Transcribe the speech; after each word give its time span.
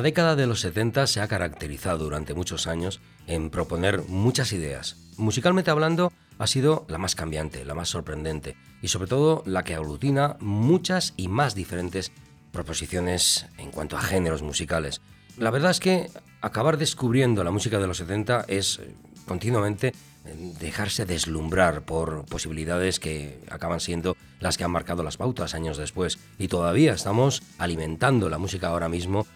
La 0.00 0.04
década 0.04 0.34
de 0.34 0.46
los 0.46 0.60
70 0.60 1.06
se 1.06 1.20
ha 1.20 1.28
caracterizado 1.28 1.98
durante 1.98 2.32
muchos 2.32 2.66
años 2.66 3.02
en 3.26 3.50
proponer 3.50 4.00
muchas 4.08 4.54
ideas. 4.54 4.96
Musicalmente 5.18 5.70
hablando, 5.70 6.10
ha 6.38 6.46
sido 6.46 6.86
la 6.88 6.96
más 6.96 7.14
cambiante, 7.14 7.66
la 7.66 7.74
más 7.74 7.90
sorprendente 7.90 8.56
y 8.80 8.88
sobre 8.88 9.08
todo 9.08 9.42
la 9.44 9.62
que 9.62 9.74
aglutina 9.74 10.38
muchas 10.40 11.12
y 11.18 11.28
más 11.28 11.54
diferentes 11.54 12.12
proposiciones 12.50 13.44
en 13.58 13.70
cuanto 13.72 13.98
a 13.98 14.00
géneros 14.00 14.40
musicales. 14.40 15.02
La 15.36 15.50
verdad 15.50 15.70
es 15.70 15.80
que 15.80 16.10
acabar 16.40 16.78
descubriendo 16.78 17.44
la 17.44 17.50
música 17.50 17.78
de 17.78 17.86
los 17.86 17.98
70 17.98 18.46
es 18.48 18.78
eh, 18.78 18.94
continuamente 19.26 19.88
eh, 19.88 20.54
dejarse 20.58 21.04
deslumbrar 21.04 21.82
por 21.82 22.24
posibilidades 22.24 23.00
que 23.00 23.38
acaban 23.50 23.80
siendo 23.80 24.16
las 24.38 24.56
que 24.56 24.64
han 24.64 24.70
marcado 24.70 25.02
las 25.02 25.18
pautas 25.18 25.54
años 25.54 25.76
después 25.76 26.18
y 26.38 26.48
todavía 26.48 26.94
estamos 26.94 27.42
alimentando 27.58 28.30
la 28.30 28.38
música 28.38 28.68
ahora 28.68 28.88
mismo 28.88 29.26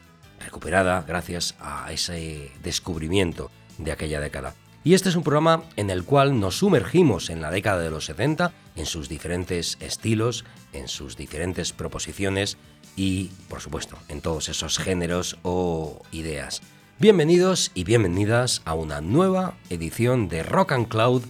recuperada 0.44 1.04
gracias 1.06 1.54
a 1.58 1.92
ese 1.92 2.52
descubrimiento 2.62 3.50
de 3.78 3.92
aquella 3.92 4.20
década. 4.20 4.54
Y 4.84 4.92
este 4.92 5.08
es 5.08 5.16
un 5.16 5.22
programa 5.22 5.64
en 5.76 5.88
el 5.88 6.04
cual 6.04 6.38
nos 6.38 6.58
sumergimos 6.58 7.30
en 7.30 7.40
la 7.40 7.50
década 7.50 7.80
de 7.82 7.90
los 7.90 8.04
70, 8.04 8.52
en 8.76 8.84
sus 8.84 9.08
diferentes 9.08 9.78
estilos, 9.80 10.44
en 10.74 10.88
sus 10.88 11.16
diferentes 11.16 11.72
proposiciones 11.72 12.58
y, 12.94 13.30
por 13.48 13.60
supuesto, 13.60 13.96
en 14.08 14.20
todos 14.20 14.50
esos 14.50 14.78
géneros 14.78 15.38
o 15.42 16.02
ideas. 16.12 16.60
Bienvenidos 16.98 17.70
y 17.74 17.84
bienvenidas 17.84 18.60
a 18.66 18.74
una 18.74 19.00
nueva 19.00 19.56
edición 19.70 20.28
de 20.28 20.42
Rock 20.42 20.72
and 20.72 20.88
Cloud 20.88 21.22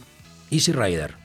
Easy 0.51 0.73
Rider. 0.73 1.24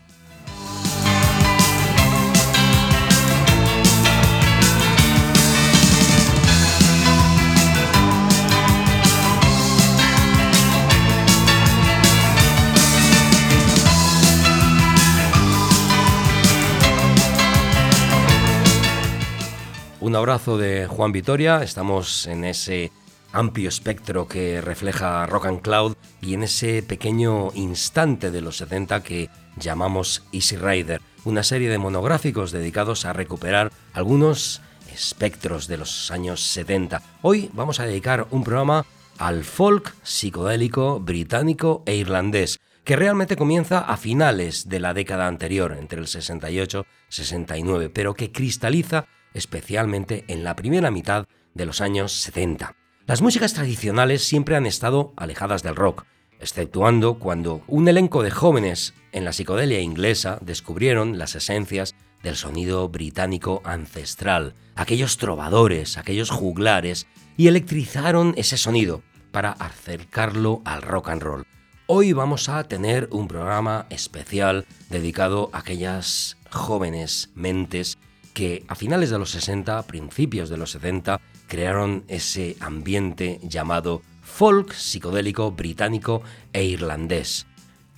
Un 20.09 20.15
abrazo 20.15 20.57
de 20.57 20.87
Juan 20.87 21.11
Vitoria, 21.11 21.61
estamos 21.61 22.25
en 22.25 22.43
ese 22.43 22.91
amplio 23.31 23.69
espectro 23.69 24.27
que 24.27 24.59
refleja 24.59 25.27
Rock 25.27 25.45
and 25.45 25.61
Cloud 25.61 25.95
y 26.19 26.33
en 26.33 26.41
ese 26.41 26.81
pequeño 26.81 27.51
instante 27.53 28.31
de 28.31 28.41
los 28.41 28.57
70 28.57 29.03
que 29.03 29.29
llamamos 29.57 30.23
Easy 30.31 30.57
Rider, 30.57 30.99
una 31.25 31.43
serie 31.43 31.69
de 31.69 31.77
monográficos 31.77 32.51
dedicados 32.51 33.05
a 33.05 33.13
recuperar 33.13 33.71
algunos 33.93 34.63
espectros 34.91 35.67
de 35.67 35.77
los 35.77 36.09
años 36.09 36.41
70. 36.41 37.03
Hoy 37.21 37.51
vamos 37.53 37.79
a 37.79 37.85
dedicar 37.85 38.25
un 38.31 38.43
programa 38.43 38.87
al 39.19 39.43
folk 39.43 39.93
psicodélico 40.01 40.99
británico 40.99 41.83
e 41.85 41.93
irlandés, 41.93 42.59
que 42.83 42.95
realmente 42.95 43.35
comienza 43.35 43.77
a 43.81 43.95
finales 43.95 44.69
de 44.69 44.79
la 44.79 44.95
década 44.95 45.27
anterior, 45.27 45.77
entre 45.79 45.99
el 45.99 46.07
68 46.07 46.83
y 47.11 47.13
69, 47.13 47.91
pero 47.91 48.15
que 48.15 48.31
cristaliza 48.31 49.05
especialmente 49.33 50.25
en 50.27 50.43
la 50.43 50.55
primera 50.55 50.91
mitad 50.91 51.27
de 51.53 51.65
los 51.65 51.81
años 51.81 52.11
70. 52.13 52.75
Las 53.05 53.21
músicas 53.21 53.53
tradicionales 53.53 54.23
siempre 54.23 54.55
han 54.55 54.65
estado 54.65 55.13
alejadas 55.17 55.63
del 55.63 55.75
rock, 55.75 56.05
exceptuando 56.39 57.19
cuando 57.19 57.63
un 57.67 57.87
elenco 57.87 58.23
de 58.23 58.31
jóvenes 58.31 58.93
en 59.11 59.25
la 59.25 59.33
psicodelia 59.33 59.81
inglesa 59.81 60.37
descubrieron 60.41 61.17
las 61.17 61.35
esencias 61.35 61.95
del 62.23 62.35
sonido 62.35 62.87
británico 62.89 63.61
ancestral, 63.63 64.53
aquellos 64.75 65.17
trovadores, 65.17 65.97
aquellos 65.97 66.29
juglares, 66.29 67.07
y 67.37 67.47
electrizaron 67.47 68.33
ese 68.37 68.57
sonido 68.57 69.01
para 69.31 69.51
acercarlo 69.51 70.61
al 70.65 70.81
rock 70.81 71.09
and 71.09 71.21
roll. 71.21 71.45
Hoy 71.87 72.13
vamos 72.13 72.49
a 72.49 72.63
tener 72.65 73.07
un 73.11 73.27
programa 73.27 73.87
especial 73.89 74.65
dedicado 74.89 75.49
a 75.53 75.59
aquellas 75.59 76.37
jóvenes 76.51 77.31
mentes 77.33 77.97
que 78.39 78.63
a 78.69 78.75
finales 78.75 79.09
de 79.09 79.19
los 79.19 79.31
60, 79.31 79.83
principios 79.83 80.47
de 80.47 80.55
los 80.55 80.71
70, 80.71 81.19
crearon 81.49 82.05
ese 82.07 82.55
ambiente 82.61 83.37
llamado 83.43 84.01
folk 84.21 84.71
psicodélico 84.71 85.51
británico 85.51 86.21
e 86.53 86.63
irlandés, 86.63 87.47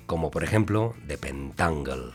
como 0.07 0.31
por 0.31 0.43
ejemplo 0.43 0.95
The 1.05 1.19
Pentangle. 1.19 2.13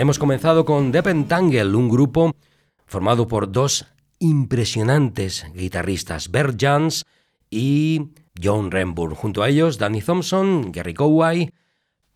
Hemos 0.00 0.18
comenzado 0.18 0.64
con 0.64 0.92
The 0.92 1.02
Pentangle, 1.02 1.76
un 1.76 1.90
grupo 1.90 2.34
formado 2.86 3.28
por 3.28 3.52
dos 3.52 3.84
impresionantes 4.18 5.44
guitarristas, 5.54 6.30
Bert 6.30 6.58
Jans 6.58 7.04
y 7.50 8.08
John 8.42 8.70
Renburn. 8.70 9.14
Junto 9.14 9.42
a 9.42 9.50
ellos, 9.50 9.76
Danny 9.76 10.00
Thompson, 10.00 10.72
Gary 10.72 10.94
Coway, 10.94 11.50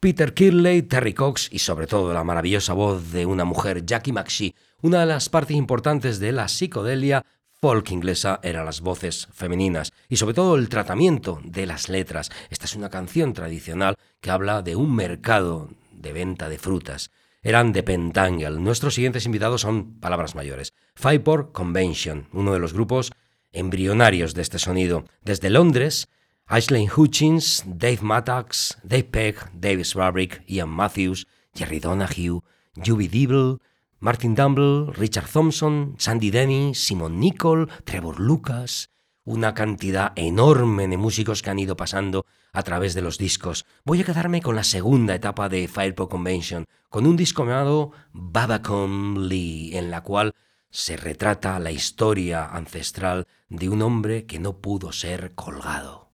Peter 0.00 0.32
Kirley, 0.32 0.80
Terry 0.80 1.12
Cox 1.12 1.50
y 1.52 1.58
sobre 1.58 1.86
todo 1.86 2.14
la 2.14 2.24
maravillosa 2.24 2.72
voz 2.72 3.12
de 3.12 3.26
una 3.26 3.44
mujer, 3.44 3.84
Jackie 3.84 4.12
McShee. 4.12 4.54
Una 4.80 5.00
de 5.00 5.06
las 5.06 5.28
partes 5.28 5.54
importantes 5.54 6.18
de 6.20 6.32
la 6.32 6.48
psicodelia 6.48 7.26
folk 7.60 7.90
inglesa 7.90 8.40
eran 8.42 8.64
las 8.64 8.80
voces 8.80 9.28
femeninas 9.34 9.92
y 10.08 10.16
sobre 10.16 10.32
todo 10.32 10.54
el 10.54 10.70
tratamiento 10.70 11.38
de 11.44 11.66
las 11.66 11.90
letras. 11.90 12.30
Esta 12.48 12.64
es 12.64 12.76
una 12.76 12.88
canción 12.88 13.34
tradicional 13.34 13.96
que 14.22 14.30
habla 14.30 14.62
de 14.62 14.74
un 14.74 14.96
mercado 14.96 15.68
de 15.92 16.14
venta 16.14 16.48
de 16.48 16.56
frutas. 16.56 17.10
Eran 17.44 17.72
de 17.74 17.82
Pentangle. 17.82 18.58
Nuestros 18.58 18.94
siguientes 18.94 19.26
invitados 19.26 19.60
son 19.60 20.00
palabras 20.00 20.34
mayores. 20.34 20.72
Fireport 20.94 21.52
Convention, 21.52 22.26
uno 22.32 22.54
de 22.54 22.58
los 22.58 22.72
grupos 22.72 23.12
embrionarios 23.52 24.32
de 24.32 24.40
este 24.40 24.58
sonido. 24.58 25.04
Desde 25.22 25.50
Londres, 25.50 26.08
Aislinn 26.46 26.88
Hutchins, 26.96 27.62
Dave 27.66 27.98
Mattax, 28.00 28.78
Dave 28.82 29.04
Peck, 29.04 29.50
Davis 29.52 29.88
Swarbrick, 29.88 30.42
Ian 30.46 30.70
Matthews, 30.70 31.26
Jerry 31.54 31.80
Donahue, 31.80 32.40
Juby 32.82 33.08
Dibble, 33.08 33.58
Martin 34.00 34.34
Dumble, 34.34 34.90
Richard 34.94 35.28
Thompson, 35.30 35.96
Sandy 35.98 36.30
Denny, 36.30 36.74
Simon 36.74 37.20
Nicol, 37.20 37.68
Trevor 37.84 38.20
Lucas, 38.20 38.88
una 39.22 39.52
cantidad 39.52 40.14
enorme 40.16 40.88
de 40.88 40.96
músicos 40.96 41.42
que 41.42 41.50
han 41.50 41.58
ido 41.58 41.76
pasando 41.76 42.24
a 42.54 42.62
través 42.62 42.94
de 42.94 43.02
los 43.02 43.18
discos. 43.18 43.66
Voy 43.84 44.00
a 44.00 44.04
quedarme 44.04 44.40
con 44.40 44.56
la 44.56 44.64
segunda 44.64 45.14
etapa 45.14 45.50
de 45.50 45.68
Fireport 45.68 46.10
Convention, 46.10 46.64
con 46.88 47.06
un 47.06 47.16
disco 47.16 47.44
llamado 47.44 47.92
Babacom 48.12 49.18
Lee, 49.18 49.76
en 49.76 49.90
la 49.90 50.02
cual 50.02 50.34
se 50.70 50.96
retrata 50.96 51.58
la 51.58 51.72
historia 51.72 52.46
ancestral 52.46 53.26
de 53.48 53.68
un 53.68 53.82
hombre 53.82 54.24
que 54.24 54.38
no 54.38 54.58
pudo 54.58 54.92
ser 54.92 55.34
colgado. 55.34 56.12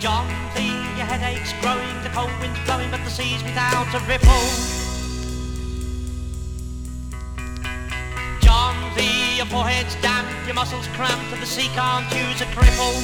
John 0.00 0.26
your 0.96 1.06
headache's 1.06 1.52
growing, 1.60 2.02
the 2.02 2.10
cold 2.10 2.30
wind's 2.40 2.58
blowing, 2.66 2.90
but 2.90 3.02
the 3.04 3.10
sea's 3.10 3.42
without 3.44 3.92
a 3.94 4.00
ripple. 4.06 4.87
John 8.48 8.76
Lee, 8.96 9.36
your 9.36 9.44
forehead's 9.44 9.94
damp, 9.96 10.26
your 10.46 10.54
muscles 10.54 10.88
cramped, 10.96 11.30
and 11.34 11.42
the 11.42 11.46
sea 11.46 11.68
can't 11.74 12.10
use 12.16 12.40
a 12.40 12.46
cripple. 12.56 12.96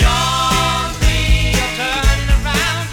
John 0.00 0.94
Lee, 1.02 1.52
you're 1.52 1.74
turning 1.76 2.30
around. 2.32 2.88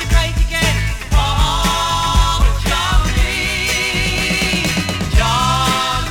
Oh, 1.16 2.44
John 2.68 3.00
Lee. 3.16 4.68
John 5.16 6.04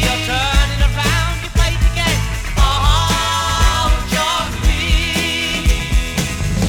you're 0.00 0.22
turning 0.32 0.82
around. 0.88 1.36
Oh, 2.56 3.92
John 4.14 4.48
Lee. 4.64 5.68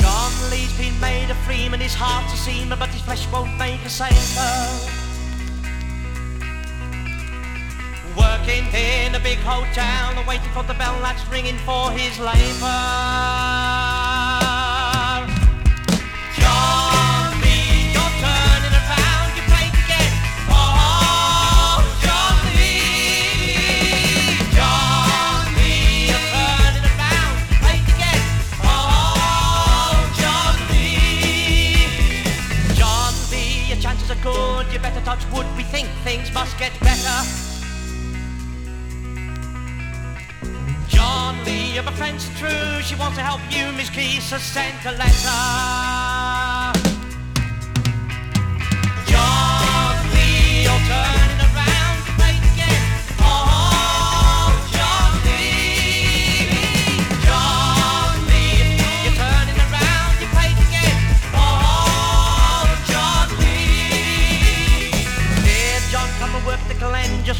John 0.02 0.32
Lee's 0.52 0.74
been 0.78 1.00
made 1.00 1.30
a 1.32 1.36
freeman, 1.46 1.80
his 1.80 1.94
heart's 1.94 2.34
a 2.34 2.36
seaman, 2.36 2.78
but 2.78 2.90
his 2.90 3.02
flesh 3.02 3.26
won't 3.32 3.58
make 3.58 3.80
a 3.86 3.90
sailor. 3.90 5.07
Working 8.18 8.66
in 8.74 9.16
a 9.16 9.20
big 9.20 9.38
hotel 9.40 10.24
waiting 10.28 10.52
for 10.52 10.64
the 10.64 10.74
bell 10.74 11.00
that's 11.02 11.26
ringing 11.30 11.58
for 11.60 11.92
his 11.92 12.20
labor. 12.20 12.64
Oh. 12.64 13.78
Oh, 34.30 34.64
touch 35.08 35.26
wood, 35.32 35.46
we 35.56 35.64
think 35.64 35.88
things 36.04 36.34
must 36.34 36.60
get 36.60 36.78
better. 36.82 37.47
John 40.98 41.46
Lee, 41.46 41.76
you're 41.76 41.84
a 41.84 41.92
friend's 41.92 42.28
true. 42.40 42.82
She 42.82 42.96
wants 42.96 43.18
to 43.18 43.24
help 43.24 43.42
you. 43.52 43.72
Miss 43.74 43.92
Keys 43.92 44.32
has 44.32 44.42
sent 44.42 44.84
a 44.84 44.94
letter. 44.98 46.87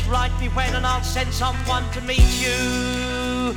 Write 0.10 0.32
me 0.40 0.48
when 0.56 0.74
and 0.74 0.86
I'll 0.86 1.04
send 1.04 1.34
someone 1.34 1.84
to 1.92 2.00
meet 2.02 2.32
you. 2.40 3.52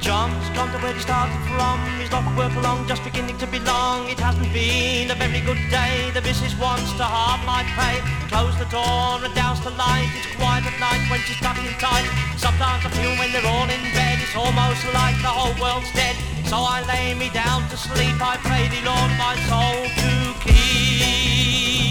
John's 0.00 0.48
gone 0.56 0.72
to 0.72 0.78
where 0.80 0.92
he 0.92 1.00
started 1.00 1.36
from. 1.52 1.80
He's 2.00 2.10
not 2.10 2.24
work 2.36 2.54
along, 2.56 2.88
just 2.88 3.04
beginning 3.04 3.36
to 3.38 3.46
belong. 3.46 4.08
It 4.08 4.18
hasn't 4.18 4.52
been 4.52 5.10
a 5.10 5.14
very 5.14 5.40
good 5.40 5.60
day. 5.68 6.10
The 6.12 6.22
missus 6.22 6.56
wants 6.56 6.92
to 6.96 7.04
half 7.04 7.44
my 7.44 7.62
pay. 7.76 8.00
Close 8.28 8.56
the 8.58 8.68
door 8.72 9.20
and 9.20 9.34
douse 9.34 9.60
the 9.60 9.70
light. 9.76 10.08
It's 10.16 10.34
quiet 10.36 10.64
at 10.64 10.76
night 10.80 11.04
when 11.10 11.20
she's 11.20 11.40
tucking 11.44 11.76
tight. 11.76 12.08
Sometimes 12.36 12.84
I 12.84 12.90
feel 12.96 13.12
when 13.20 13.32
they're 13.32 13.44
all 13.44 13.68
in 13.68 13.84
bed, 13.92 14.16
it's 14.20 14.36
almost 14.36 14.84
like 14.92 15.16
the 15.20 15.28
whole 15.28 15.56
world's 15.60 15.92
dead. 15.92 16.16
So 16.48 16.56
I 16.56 16.80
lay 16.88 17.12
me 17.12 17.28
down 17.32 17.68
to 17.68 17.76
sleep. 17.76 18.16
I 18.20 18.36
pray 18.40 18.64
the 18.72 18.80
Lord 18.84 19.10
my 19.20 19.36
soul 19.48 19.88
to 19.88 20.10
keep. 20.40 21.83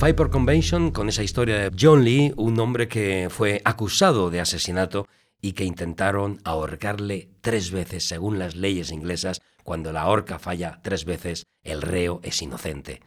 Five 0.00 0.30
Convention 0.30 0.92
con 0.92 1.10
esa 1.10 1.22
historia 1.22 1.58
de 1.58 1.76
John 1.78 2.04
Lee, 2.04 2.32
un 2.38 2.58
hombre 2.58 2.88
que 2.88 3.28
fue 3.28 3.60
acusado 3.66 4.30
de 4.30 4.40
asesinato 4.40 5.06
y 5.42 5.52
que 5.52 5.66
intentaron 5.66 6.40
ahorcarle 6.42 7.28
tres 7.42 7.70
veces 7.70 8.08
según 8.08 8.38
las 8.38 8.56
leyes 8.56 8.92
inglesas. 8.92 9.42
Cuando 9.62 9.92
la 9.92 10.06
horca 10.06 10.38
falla 10.38 10.80
tres 10.82 11.04
veces, 11.04 11.44
el 11.62 11.82
reo 11.82 12.20
es 12.22 12.40
inocente. 12.40 13.02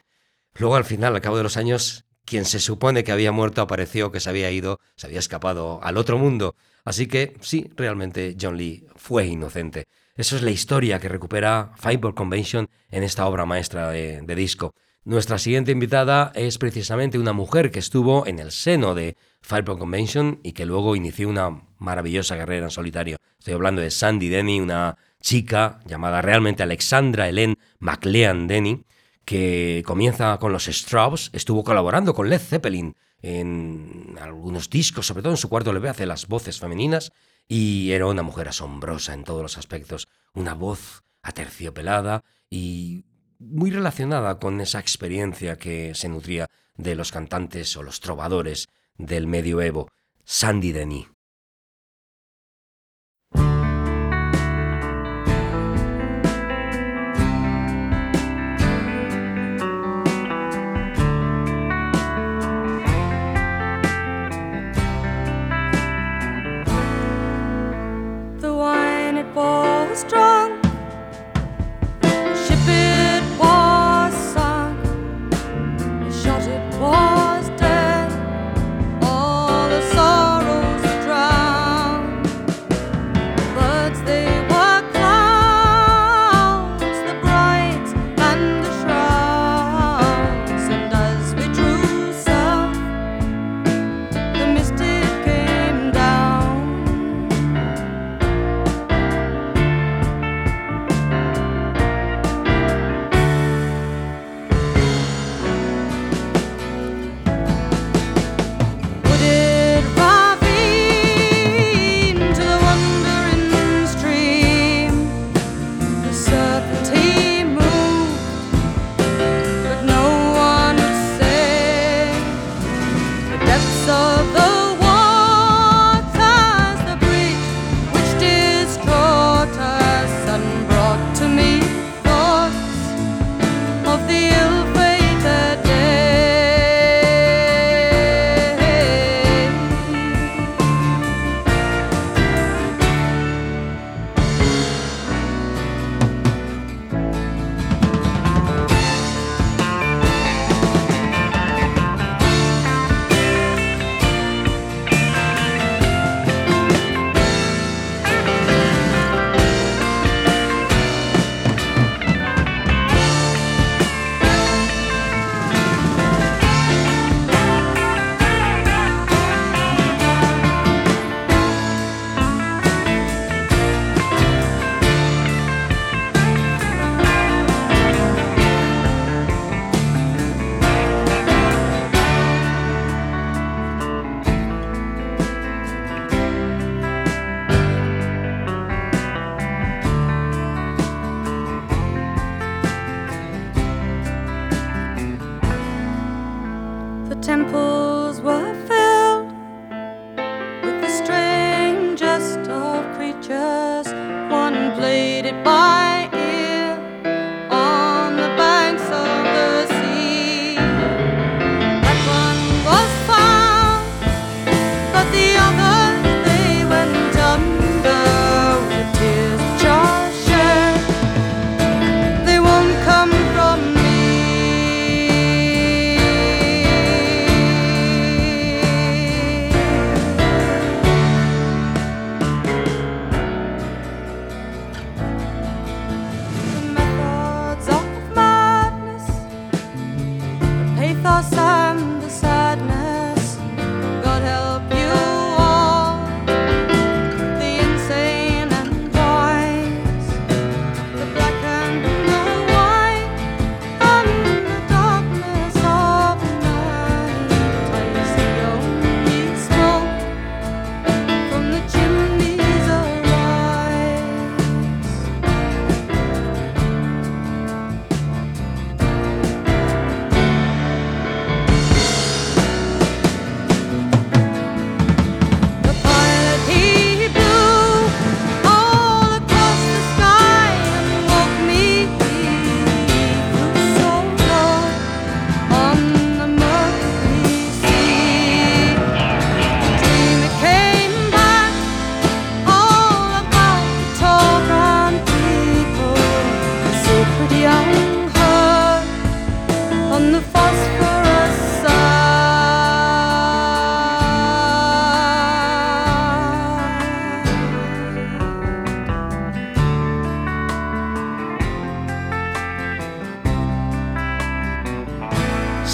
Luego 0.53 0.75
al 0.75 0.85
final, 0.85 1.15
al 1.15 1.21
cabo 1.21 1.35
de 1.35 1.41
los 1.41 1.57
años, 1.57 2.05
quien 2.25 2.45
se 2.45 2.59
supone 2.59 3.03
que 3.03 3.11
había 3.11 3.31
muerto 3.31 3.63
apareció 3.63 4.11
que 4.11 4.19
se 4.19 4.29
había 4.29 4.51
ido, 4.51 4.79
se 4.95 5.07
había 5.07 5.17
escapado 5.17 5.79
al 5.81 5.97
otro 5.97 6.19
mundo. 6.19 6.55
Así 6.85 7.07
que 7.07 7.35
sí, 7.41 7.71
realmente 7.75 8.37
John 8.39 8.55
Lee 8.55 8.85
fue 8.95 9.25
inocente. 9.25 9.85
Eso 10.15 10.35
es 10.35 10.43
la 10.43 10.51
historia 10.51 10.99
que 10.99 11.09
recupera 11.09 11.71
Fireball 11.75 12.13
Convention 12.13 12.69
en 12.91 13.01
esta 13.01 13.25
obra 13.25 13.47
maestra 13.47 13.89
de, 13.89 14.35
disco. 14.35 14.75
Nuestra 15.05 15.37
siguiente 15.37 15.73
invitada 15.73 16.31
es 16.33 16.57
precisamente 16.57 17.19
una 17.19 17.33
mujer 17.33 17.71
que 17.71 17.79
estuvo 17.79 18.25
en 18.25 18.39
el 18.39 18.51
seno 18.51 18.95
de 18.95 19.17
Fireball 19.41 19.77
Convention 19.77 20.39
y 20.43 20.53
que 20.53 20.65
luego 20.65 20.95
inició 20.95 21.27
una 21.27 21.61
maravillosa 21.77 22.37
carrera 22.37 22.67
en 22.67 22.71
solitario. 22.71 23.17
Estoy 23.37 23.53
hablando 23.53 23.81
de 23.81 23.91
Sandy 23.91 24.29
Denny, 24.29 24.61
una 24.61 24.97
chica 25.19 25.81
llamada 25.85 26.21
realmente 26.21 26.63
Alexandra 26.63 27.27
Helen 27.27 27.57
McLean 27.79 28.47
Denny, 28.47 28.85
que 29.25 29.83
comienza 29.85 30.37
con 30.37 30.53
los 30.53 30.67
Straubs, 30.67 31.31
estuvo 31.33 31.65
colaborando 31.65 32.13
con 32.13 32.29
Led 32.29 32.39
Zeppelin 32.39 32.95
en 33.21 34.17
algunos 34.21 34.69
discos, 34.69 35.05
sobre 35.05 35.21
todo 35.21 35.33
en 35.33 35.37
su 35.37 35.49
cuarto 35.49 35.73
le 35.73 35.89
hace 35.89 36.05
las 36.05 36.29
voces 36.29 36.59
femeninas 36.59 37.11
y 37.45 37.91
era 37.91 38.05
una 38.05 38.23
mujer 38.23 38.47
asombrosa 38.47 39.13
en 39.13 39.25
todos 39.25 39.41
los 39.41 39.57
aspectos, 39.57 40.07
una 40.33 40.53
voz 40.53 41.03
aterciopelada 41.21 42.23
y 42.49 43.03
muy 43.49 43.71
relacionada 43.71 44.39
con 44.39 44.61
esa 44.61 44.79
experiencia 44.79 45.57
que 45.57 45.93
se 45.95 46.09
nutría 46.09 46.47
de 46.75 46.95
los 46.95 47.11
cantantes 47.11 47.75
o 47.77 47.83
los 47.83 47.99
trovadores 47.99 48.67
del 48.97 49.27
medioevo, 49.27 49.89
Sandy 50.23 50.71
Denis. 50.71 51.12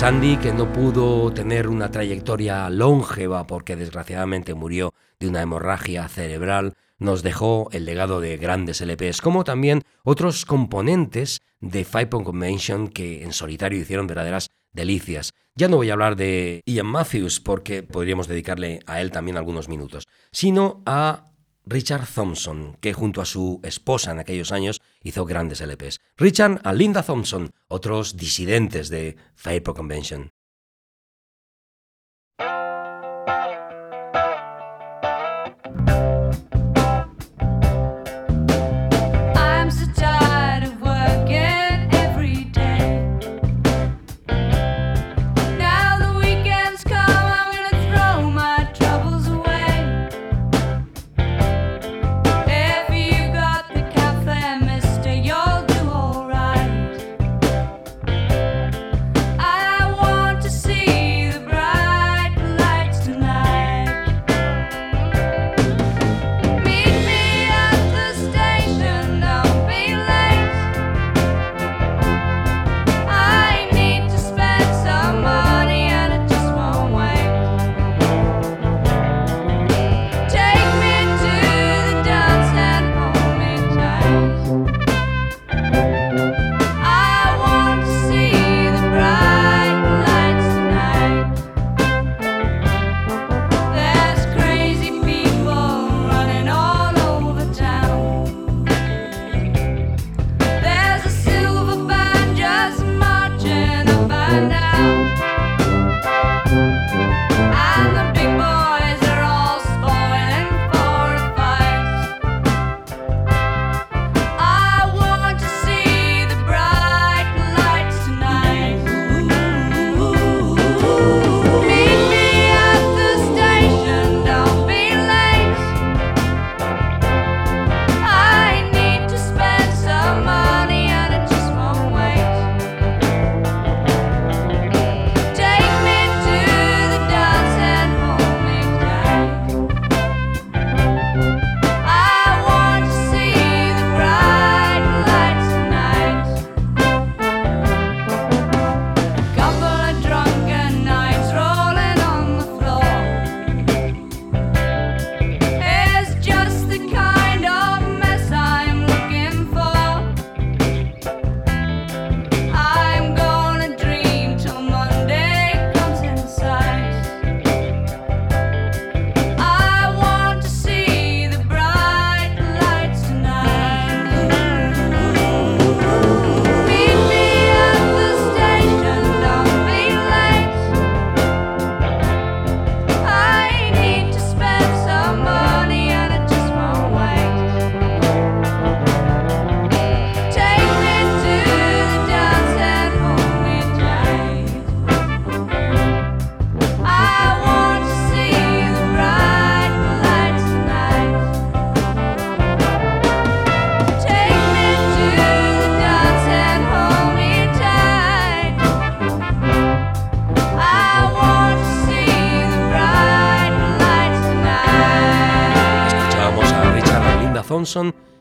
Sandy, 0.09 0.37
que 0.37 0.51
no 0.51 0.73
pudo 0.73 1.31
tener 1.31 1.67
una 1.67 1.91
trayectoria 1.91 2.67
longeva 2.71 3.45
porque 3.45 3.75
desgraciadamente 3.75 4.55
murió 4.55 4.91
de 5.19 5.27
una 5.27 5.43
hemorragia 5.43 6.07
cerebral, 6.07 6.73
nos 6.97 7.21
dejó 7.21 7.69
el 7.73 7.85
legado 7.85 8.19
de 8.19 8.37
grandes 8.37 8.81
LPs, 8.81 9.21
como 9.21 9.43
también 9.43 9.83
otros 10.03 10.47
componentes 10.47 11.41
de 11.59 11.85
Five 11.85 12.07
Point 12.07 12.25
Convention 12.25 12.87
que 12.87 13.21
en 13.21 13.33
solitario 13.33 13.79
hicieron 13.79 14.07
verdaderas 14.07 14.49
delicias. 14.73 15.31
Ya 15.53 15.67
no 15.67 15.77
voy 15.77 15.91
a 15.91 15.93
hablar 15.93 16.15
de 16.15 16.63
Ian 16.65 16.87
Matthews 16.87 17.39
porque 17.39 17.83
podríamos 17.83 18.27
dedicarle 18.27 18.79
a 18.87 19.01
él 19.01 19.11
también 19.11 19.37
algunos 19.37 19.69
minutos, 19.69 20.07
sino 20.31 20.81
a 20.87 21.28
Richard 21.69 22.07
Thompson, 22.07 22.77
que 22.81 22.93
junto 22.93 23.21
a 23.21 23.25
su 23.25 23.59
esposa 23.63 24.11
en 24.11 24.19
aquellos 24.19 24.51
años 24.51 24.81
hizo 25.03 25.25
grandes 25.25 25.61
LPs. 25.61 25.99
Richard 26.17 26.61
a 26.63 26.73
Linda 26.73 27.03
Thompson, 27.03 27.51
otros 27.67 28.17
disidentes 28.17 28.89
de 28.89 29.17
Fairport 29.35 29.77
Convention. 29.77 30.31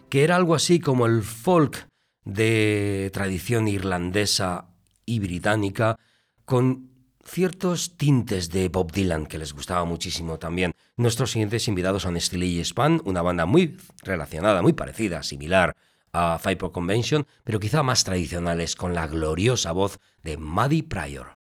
Que 0.09 0.25
era 0.25 0.37
algo 0.37 0.55
así 0.55 0.81
como 0.81 1.07
el 1.07 1.23
folk 1.23 1.87
de 2.25 3.11
tradición 3.13 3.69
irlandesa 3.69 4.71
y 5.07 5.21
británica, 5.21 5.97
con 6.45 6.91
ciertos 7.25 7.97
tintes 7.97 8.51
de 8.51 8.69
Bob 8.69 8.93
Dylan 8.93 9.27
que 9.27 9.39
les 9.39 9.53
gustaba 9.53 9.85
muchísimo 9.85 10.39
también. 10.39 10.73
Nuestros 10.97 11.31
siguientes 11.31 11.69
invitados 11.69 12.03
son 12.03 12.21
Steely 12.21 12.61
Span, 12.65 13.01
una 13.05 13.23
banda 13.23 13.47
muy 13.47 13.77
relacionada, 14.03 14.63
muy 14.63 14.73
parecida, 14.73 15.23
similar 15.23 15.75
a 16.13 16.39
Five 16.39 16.71
Convention, 16.73 17.27
pero 17.45 17.61
quizá 17.61 17.83
más 17.83 18.05
tradicionales, 18.05 18.77
con 18.77 18.95
la 18.95 19.07
gloriosa 19.07 19.73
voz 19.73 20.01
de 20.23 20.37
Maddie 20.37 20.83
Pryor. 20.83 21.38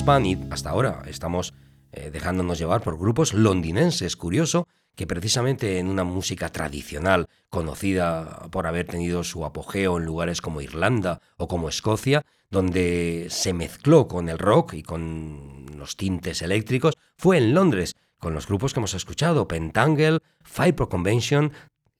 Y 0.00 0.38
hasta 0.50 0.70
ahora 0.70 1.02
estamos 1.06 1.52
eh, 1.92 2.10
dejándonos 2.10 2.58
llevar 2.58 2.80
por 2.80 2.98
grupos 2.98 3.34
londinenses. 3.34 4.16
Curioso 4.16 4.66
que 4.96 5.06
precisamente 5.06 5.78
en 5.78 5.88
una 5.88 6.04
música 6.04 6.48
tradicional, 6.48 7.28
conocida 7.50 8.48
por 8.50 8.66
haber 8.66 8.86
tenido 8.86 9.22
su 9.24 9.44
apogeo 9.44 9.98
en 9.98 10.06
lugares 10.06 10.40
como 10.40 10.62
Irlanda 10.62 11.20
o 11.36 11.48
como 11.48 11.68
Escocia, 11.68 12.24
donde 12.50 13.26
se 13.28 13.52
mezcló 13.52 14.08
con 14.08 14.30
el 14.30 14.38
rock 14.38 14.72
y 14.72 14.82
con 14.82 15.66
los 15.76 15.98
tintes 15.98 16.40
eléctricos, 16.40 16.94
fue 17.18 17.36
en 17.36 17.52
Londres, 17.52 17.94
con 18.18 18.32
los 18.32 18.46
grupos 18.46 18.72
que 18.72 18.80
hemos 18.80 18.94
escuchado, 18.94 19.46
Pentangle, 19.48 20.20
Five 20.42 20.72
Pro 20.72 20.88
Convention 20.88 21.52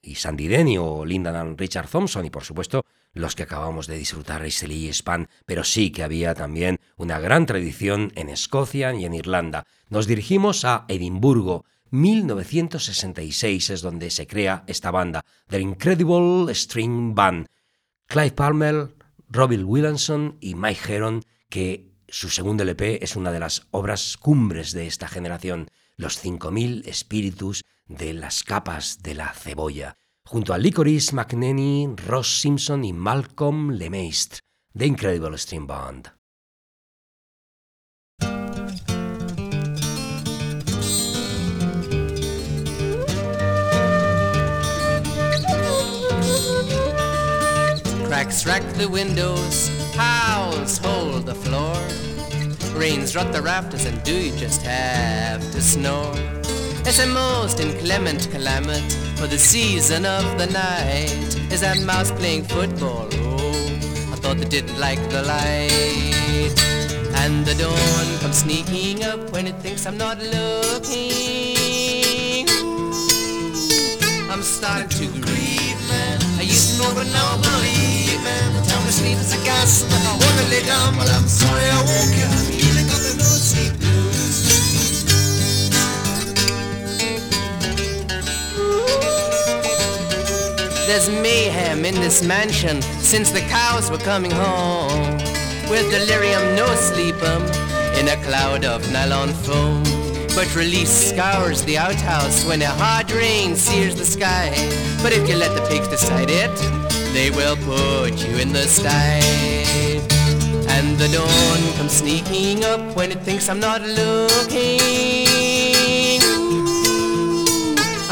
y 0.02 0.14
Sandy 0.16 0.48
Denny 0.48 0.78
o 0.78 1.04
Linda 1.04 1.44
Richard 1.56 1.88
Thompson 1.88 2.24
y 2.24 2.30
por 2.30 2.44
supuesto 2.44 2.84
los 3.12 3.34
que 3.34 3.42
acabamos 3.42 3.86
de 3.86 3.98
disfrutar 3.98 4.46
Isley 4.46 4.86
y 4.86 4.92
Span, 4.92 5.28
pero 5.46 5.64
sí 5.64 5.90
que 5.90 6.02
había 6.02 6.34
también 6.34 6.78
una 6.96 7.18
gran 7.18 7.46
tradición 7.46 8.12
en 8.14 8.28
Escocia 8.28 8.94
y 8.94 9.04
en 9.04 9.14
Irlanda. 9.14 9.66
Nos 9.88 10.06
dirigimos 10.06 10.64
a 10.64 10.84
Edimburgo. 10.88 11.64
1966 11.90 13.70
es 13.70 13.82
donde 13.82 14.10
se 14.10 14.28
crea 14.28 14.62
esta 14.68 14.92
banda, 14.92 15.24
The 15.48 15.60
Incredible 15.60 16.54
String 16.54 17.14
Band. 17.14 17.48
Clive 18.06 18.30
Palmer, 18.32 18.94
Robbie 19.28 19.64
Williamson 19.64 20.36
y 20.40 20.54
Mike 20.54 20.94
Heron, 20.94 21.24
que 21.48 21.90
su 22.08 22.28
segundo 22.28 22.62
LP 22.62 23.04
es 23.04 23.16
una 23.16 23.32
de 23.32 23.40
las 23.40 23.66
obras 23.70 24.16
cumbres 24.16 24.72
de 24.72 24.86
esta 24.86 25.08
generación, 25.08 25.68
Los 25.96 26.18
5000 26.18 26.84
espíritus 26.86 27.62
de 27.90 28.14
las 28.14 28.44
capas 28.44 29.03
de 29.03 29.14
la 29.14 29.33
cebolla 29.35 29.96
junto 30.24 30.55
a 30.55 30.59
Licorice 30.59 31.12
McNanny, 31.12 31.88
Ross 32.07 32.40
Simpson 32.40 32.85
y 32.85 32.92
Malcolm 32.92 33.72
LeMaistre, 33.72 34.38
The 34.76 34.87
Incredible 34.87 35.37
String 35.37 35.66
Band. 35.66 36.12
Cracks 48.07 48.46
rack 48.46 48.62
the 48.74 48.87
windows, 48.88 49.68
howls 49.96 50.79
hold 50.79 51.26
the 51.26 51.35
floor. 51.35 51.76
Rains 52.79 53.16
rot 53.16 53.33
the 53.33 53.42
rafters 53.42 53.85
and 53.85 54.00
do 54.05 54.14
you 54.14 54.37
just 54.37 54.62
have 54.62 55.40
to 55.50 55.61
snore? 55.61 56.14
It's 56.90 56.98
a 56.98 57.07
most 57.07 57.61
inclement 57.61 58.29
climate 58.33 58.92
for 59.14 59.29
the 59.29 59.38
season 59.38 60.05
of 60.05 60.24
the 60.38 60.46
night. 60.46 61.14
Is 61.53 61.61
that 61.61 61.79
mouse 61.87 62.11
playing 62.11 62.42
football? 62.42 63.07
Oh, 63.12 64.12
I 64.12 64.16
thought 64.16 64.38
they 64.38 64.48
didn't 64.48 64.76
like 64.81 64.98
the 65.09 65.22
light. 65.22 66.53
And 67.22 67.46
the 67.46 67.55
dawn 67.55 68.18
comes 68.18 68.38
sneaking 68.38 69.05
up 69.05 69.31
when 69.31 69.46
it 69.46 69.55
thinks 69.62 69.87
I'm 69.87 69.96
not 69.98 70.18
looking. 70.18 70.81
I'm 74.29 74.42
starting 74.42 74.88
to 74.88 75.07
grieve, 75.20 75.81
man. 75.87 76.18
I 76.40 76.42
used 76.42 76.72
to 76.72 76.83
know, 76.83 76.92
but 76.92 77.07
now 77.14 77.37
I 77.37 77.38
believe, 77.38 78.20
man. 78.24 78.53
The 78.55 78.68
time 78.68 78.85
to 78.85 78.92
sleep 78.92 79.16
is 79.16 79.33
a 79.33 79.38
gas. 79.44 79.85
I 79.85 79.94
wanna 80.18 80.50
lay 80.50 80.66
down, 80.66 80.96
but 80.96 81.09
I'm 81.09 81.29
sorry 81.29 81.70
I 81.70 81.79
woke 81.87 82.16
you. 82.18 82.60
There's 90.90 91.09
mayhem 91.09 91.85
in 91.85 91.94
this 91.94 92.20
mansion 92.20 92.83
since 92.83 93.31
the 93.31 93.42
cows 93.42 93.92
were 93.92 94.03
coming 94.11 94.33
home. 94.33 95.18
With 95.70 95.88
delirium, 95.88 96.57
no 96.57 96.66
sleep 96.74 97.14
'em 97.22 97.42
in 97.94 98.09
a 98.09 98.16
cloud 98.26 98.64
of 98.64 98.90
nylon 98.90 99.33
foam. 99.44 99.85
But 100.35 100.53
release 100.57 100.90
scours 101.11 101.62
the 101.62 101.79
outhouse 101.79 102.44
when 102.44 102.61
a 102.62 102.72
hard 102.83 103.12
rain 103.12 103.55
sears 103.55 103.94
the 103.94 104.05
sky. 104.05 104.50
But 105.00 105.12
if 105.12 105.29
you 105.29 105.37
let 105.37 105.55
the 105.55 105.64
pigs 105.70 105.87
decide 105.87 106.29
it, 106.29 106.57
they 107.14 107.31
will 107.31 107.59
put 107.72 108.14
you 108.24 108.35
in 108.42 108.53
the 108.53 108.66
sty. 108.66 109.22
And 110.76 110.98
the 110.98 111.09
dawn 111.16 111.61
comes 111.76 111.92
sneaking 112.03 112.64
up 112.64 112.83
when 112.96 113.12
it 113.12 113.22
thinks 113.22 113.48
I'm 113.48 113.61
not 113.61 113.81
looking. 114.00 115.20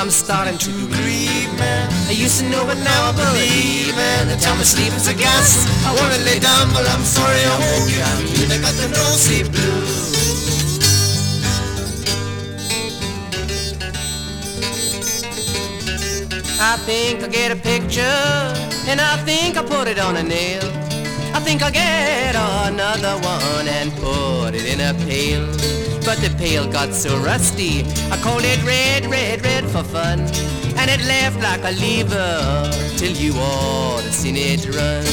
I'm 0.00 0.12
starting 0.12 0.58
to 0.58 0.70
man. 1.58 1.90
I 2.08 2.12
used 2.12 2.40
to 2.40 2.48
know, 2.48 2.64
but 2.64 2.78
now 2.78 3.10
I 3.10 3.12
believe, 3.12 3.94
man. 3.96 4.28
The 4.28 4.36
time 4.36 4.58
of 4.58 4.66
sleep 4.66 4.92
is 4.94 5.08
a 5.08 5.14
gas. 5.14 5.66
I 5.84 5.94
wanna 5.98 6.18
lay 6.24 6.38
down, 6.38 6.72
but 6.72 6.88
I'm 6.88 7.04
sorry 7.04 7.42
I 7.44 7.54
woke 7.64 7.90
you. 7.90 8.02
I 8.02 8.14
mean, 8.22 8.48
I 8.50 8.58
got 8.64 8.74
the 8.80 8.88
no 8.88 9.04
sleep 9.24 9.46
blues. 9.52 10.08
I 16.60 16.76
think 16.88 17.22
I'll 17.22 17.30
get 17.30 17.52
a 17.52 17.56
picture, 17.56 18.18
and 18.90 19.00
I 19.00 19.16
think 19.24 19.56
I'll 19.56 19.64
put 19.64 19.86
it 19.86 19.98
on 19.98 20.16
a 20.16 20.22
nail. 20.22 20.64
I 21.34 21.40
think 21.40 21.62
I'll 21.62 21.70
get 21.70 22.34
another 22.34 23.14
one 23.22 23.68
and 23.68 23.92
put 23.92 24.54
it 24.54 24.66
in 24.66 24.80
a 24.80 24.92
pail. 25.06 25.87
But 26.08 26.22
the 26.22 26.30
pail 26.38 26.66
got 26.66 26.94
so 26.94 27.18
rusty, 27.18 27.84
I 28.10 28.16
called 28.22 28.42
it 28.42 28.64
red, 28.64 29.04
red, 29.10 29.44
red 29.44 29.64
for 29.66 29.84
fun. 29.84 30.20
And 30.80 30.88
it 30.88 31.04
left 31.04 31.36
like 31.42 31.60
a 31.68 31.72
lever 31.76 32.70
till 32.96 33.12
you 33.12 33.34
ought 33.34 34.00
to 34.00 34.10
seen 34.10 34.36
it 34.38 34.64
run. 34.72 35.04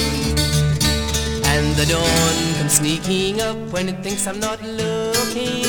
And 1.52 1.76
the 1.76 1.86
dawn 1.92 2.36
comes 2.56 2.76
sneaking 2.80 3.42
up 3.42 3.58
when 3.74 3.90
it 3.90 4.02
thinks 4.04 4.26
I'm 4.26 4.40
not 4.40 4.64
looking. 4.64 5.68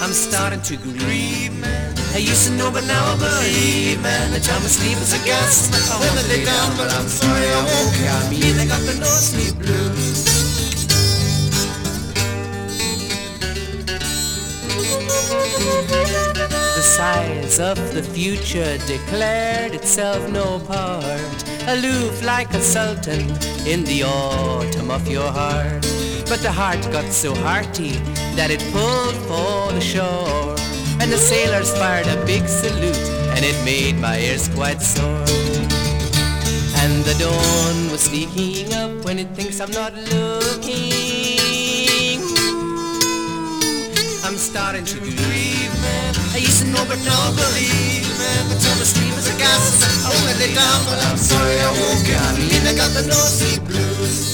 I'm 0.00 0.14
starting 0.16 0.62
to 0.72 0.76
grieve, 0.78 1.52
man. 1.60 1.94
I 2.14 2.16
used 2.16 2.46
to 2.46 2.52
know, 2.54 2.70
but 2.70 2.84
now 2.84 3.12
I 3.12 3.16
believe, 3.18 4.00
man. 4.00 4.32
The 4.32 4.40
time 4.40 4.64
of 4.64 4.70
sleep 4.70 4.96
is 4.96 5.12
a 5.12 5.22
gas. 5.26 5.68
I 5.92 6.00
wanna 6.00 6.26
lay 6.32 6.46
down, 6.46 6.78
but 6.78 6.90
I'm 6.94 7.08
sorry 7.08 7.44
I 7.44 7.60
woke 7.68 7.96
you. 8.00 8.08
I 8.08 8.20
mean, 8.30 8.58
I 8.58 8.64
got 8.64 8.80
the 8.88 8.94
no 8.98 9.12
sleep 9.20 9.58
blues. 9.58 10.29
Size 17.00 17.58
of 17.58 17.78
the 17.94 18.02
future 18.02 18.76
declared 18.86 19.72
itself 19.72 20.20
no 20.30 20.58
part, 20.72 21.38
aloof 21.74 22.22
like 22.22 22.52
a 22.52 22.60
sultan 22.60 23.22
in 23.66 23.80
the 23.84 24.02
autumn 24.02 24.90
of 24.90 25.08
your 25.08 25.30
heart. 25.40 25.82
But 26.30 26.40
the 26.46 26.52
heart 26.52 26.82
got 26.92 27.06
so 27.10 27.34
hearty 27.46 27.94
that 28.38 28.50
it 28.50 28.62
pulled 28.74 29.16
for 29.28 29.72
the 29.72 29.80
shore, 29.92 30.54
and 31.00 31.08
the 31.10 31.22
sailors 31.32 31.70
fired 31.80 32.06
a 32.06 32.18
big 32.26 32.46
salute, 32.46 33.06
and 33.34 33.42
it 33.50 33.56
made 33.64 33.96
my 33.98 34.18
ears 34.18 34.48
quite 34.48 34.82
sore. 34.82 35.24
And 36.82 36.94
the 37.08 37.16
dawn 37.24 37.76
was 37.92 38.02
sneaking 38.10 38.74
up 38.74 38.92
when 39.06 39.18
it 39.18 39.30
thinks 39.36 39.58
I'm 39.58 39.72
not 39.82 39.94
looking. 40.12 41.40
I'm 44.26 44.36
starting 44.36 44.84
to 44.84 45.00
man. 45.00 45.49
I 46.32 46.36
used 46.38 46.62
to 46.62 46.68
know, 46.70 46.84
but 46.86 46.98
now 47.04 47.30
believe, 47.34 48.06
man. 48.18 48.48
The 48.48 48.58
time 48.62 48.80
of 48.80 48.86
sleep 48.86 49.14
is 49.18 49.26
a 49.28 49.36
gas. 49.36 49.82
I 50.06 50.08
wanna 50.14 50.38
lay 50.38 50.54
down, 50.54 50.84
but 50.86 50.98
I'm 51.06 51.16
sorry 51.16 51.58
I 51.58 51.70
woke. 51.80 52.06
I 52.06 52.38
mean, 52.38 52.66
I 52.66 52.74
got 52.74 52.90
the 52.94 53.02
no 53.02 53.18
sleep 53.18 53.64
blues. 53.64 54.30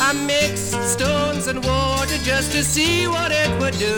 I 0.00 0.12
mixed 0.12 0.72
stones 0.84 1.46
and 1.46 1.64
water 1.64 2.18
just 2.24 2.52
to 2.52 2.64
see 2.64 3.06
what 3.06 3.30
it 3.30 3.50
would 3.60 3.78
do. 3.78 3.96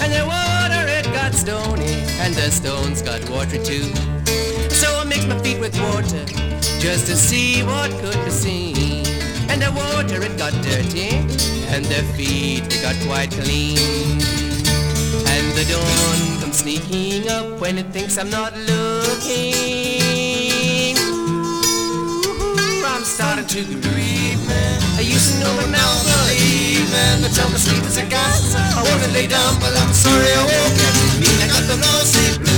And 0.00 0.12
the 0.12 0.24
water 0.24 0.82
it 0.88 1.04
got 1.12 1.34
stony, 1.34 1.94
and 2.22 2.32
the 2.34 2.50
stones 2.50 3.02
got 3.02 3.28
water 3.28 3.58
too. 3.62 3.90
So 4.70 4.88
I 5.00 5.04
mixed 5.04 5.28
my 5.28 5.38
feet 5.42 5.58
with 5.58 5.74
water 5.80 6.24
just 6.78 7.06
to 7.06 7.16
see 7.16 7.62
what 7.64 7.90
could 8.00 8.24
be 8.24 8.30
seen. 8.30 8.89
And 9.50 9.60
the 9.62 9.72
water 9.72 10.22
it 10.22 10.38
got 10.38 10.52
dirty, 10.62 11.10
and 11.74 11.84
the 11.84 12.02
feet 12.14 12.70
they 12.70 12.80
got 12.80 12.94
quite 13.04 13.30
clean. 13.32 14.22
And 15.26 15.46
the 15.58 15.64
dawn 15.66 16.40
comes 16.40 16.58
sneaking 16.58 17.28
up 17.28 17.60
when 17.60 17.76
it 17.76 17.86
thinks 17.90 18.16
I'm 18.16 18.30
not 18.30 18.56
looking. 18.56 19.90
I'm 22.86 23.04
starting 23.04 23.46
to 23.46 23.64
grieve, 23.82 24.40
man. 24.46 24.78
I 24.96 25.02
used 25.02 25.34
to 25.34 25.40
know, 25.40 25.52
but 25.56 25.68
now 25.70 25.88
I 25.88 26.28
believe, 26.30 26.86
man. 26.92 27.22
The 27.22 27.30
time 27.30 27.52
of 27.52 27.60
sleep 27.60 27.82
is 27.84 27.96
a 27.98 28.06
gas. 28.06 28.54
I 28.54 28.82
wanna 28.86 29.08
lay 29.12 29.26
down, 29.26 29.58
but 29.58 29.76
I'm 29.82 29.92
sorry 29.92 30.30
I 30.30 30.42
woke 30.46 30.80
up. 30.86 30.94
I 31.42 31.46
got 31.50 31.64
the 31.66 31.76
no 31.76 31.92
sleep 32.06 32.49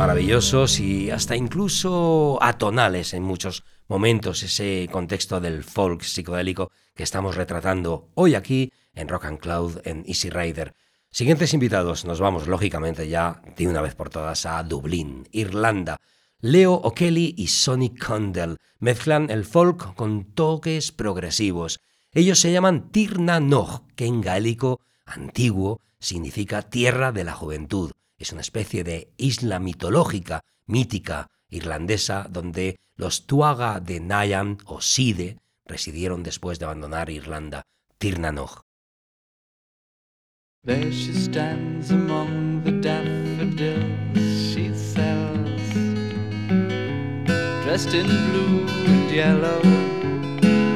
maravillosos 0.00 0.80
y 0.80 1.10
hasta 1.10 1.36
incluso 1.36 2.38
atonales 2.40 3.12
en 3.12 3.22
muchos 3.22 3.64
momentos 3.86 4.42
ese 4.42 4.88
contexto 4.90 5.42
del 5.42 5.62
folk 5.62 6.00
psicodélico 6.00 6.72
que 6.94 7.02
estamos 7.02 7.36
retratando 7.36 8.08
hoy 8.14 8.34
aquí 8.34 8.72
en 8.94 9.08
Rock 9.08 9.26
and 9.26 9.38
Cloud 9.40 9.82
en 9.84 10.02
Easy 10.06 10.30
Rider. 10.30 10.72
Siguientes 11.10 11.52
invitados, 11.52 12.06
nos 12.06 12.18
vamos 12.18 12.46
lógicamente 12.48 13.10
ya 13.10 13.42
de 13.58 13.68
una 13.68 13.82
vez 13.82 13.94
por 13.94 14.08
todas 14.08 14.46
a 14.46 14.62
Dublín, 14.62 15.28
Irlanda. 15.32 15.98
Leo 16.40 16.72
O'Kelly 16.72 17.34
y 17.36 17.48
Sonny 17.48 17.94
Condell 17.94 18.56
mezclan 18.78 19.28
el 19.28 19.44
folk 19.44 19.94
con 19.96 20.32
toques 20.32 20.92
progresivos. 20.92 21.78
Ellos 22.12 22.40
se 22.40 22.52
llaman 22.52 22.90
Tirna 22.90 23.38
Nog, 23.38 23.82
que 23.96 24.06
en 24.06 24.22
gaélico 24.22 24.80
antiguo 25.04 25.82
significa 25.98 26.62
tierra 26.62 27.12
de 27.12 27.24
la 27.24 27.34
juventud. 27.34 27.90
Es 28.20 28.32
una 28.32 28.42
especie 28.42 28.84
de 28.84 29.10
isla 29.16 29.58
mitológica, 29.58 30.44
mítica, 30.66 31.28
irlandesa, 31.48 32.26
donde 32.28 32.78
los 32.94 33.26
Tuaga 33.26 33.80
de 33.80 33.98
Nayan 33.98 34.58
o 34.66 34.82
Side 34.82 35.38
residieron 35.64 36.22
después 36.22 36.58
de 36.58 36.66
abandonar 36.66 37.08
Irlanda. 37.08 37.62
Tirna 37.96 38.30
Nog. 38.30 38.60
There 40.66 40.92
she 40.92 41.14
stands 41.14 41.90
among 41.90 42.62
the 42.62 42.72
daffodils 42.72 44.18
she 44.52 44.68
sells, 44.74 45.62
dressed 47.64 47.94
in 47.94 48.06
blue 48.06 48.66
and 48.86 49.10
yellow. 49.10 49.62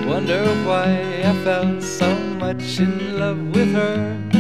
Wonder 0.09 0.47
why 0.65 1.23
I 1.23 1.35
fell 1.45 1.83
so 1.83 2.09
much 2.39 2.81
in 2.81 3.19
love 3.19 3.55
with 3.55 3.75
her. 3.75 4.34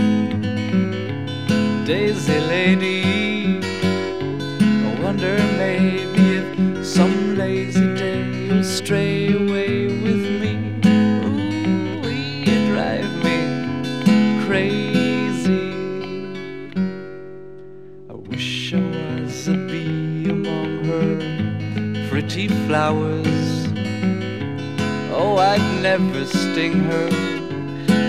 Daisy 1.84 2.40
lady, 2.40 3.60
I 3.62 5.00
wonder 5.02 5.36
maybe 5.58 6.38
if 6.38 6.86
some 6.86 7.36
lazy 7.36 7.94
day 7.94 8.24
you'll 8.46 8.64
stray 8.64 9.30
away 9.30 9.88
with 9.88 10.24
me. 10.40 10.56
Ooh, 10.86 12.08
you 12.08 12.72
drive 12.72 13.12
me 13.22 13.36
crazy. 14.46 15.72
I 18.08 18.14
wish 18.14 18.72
I 18.72 18.80
was 18.80 19.48
a 19.48 19.52
bee 19.52 20.30
among 20.30 20.84
her 20.86 22.08
pretty 22.08 22.48
flowers. 22.48 23.68
Oh, 25.12 25.36
I'd 25.36 25.82
never 25.82 26.24
sting 26.24 26.80
her. 26.84 27.33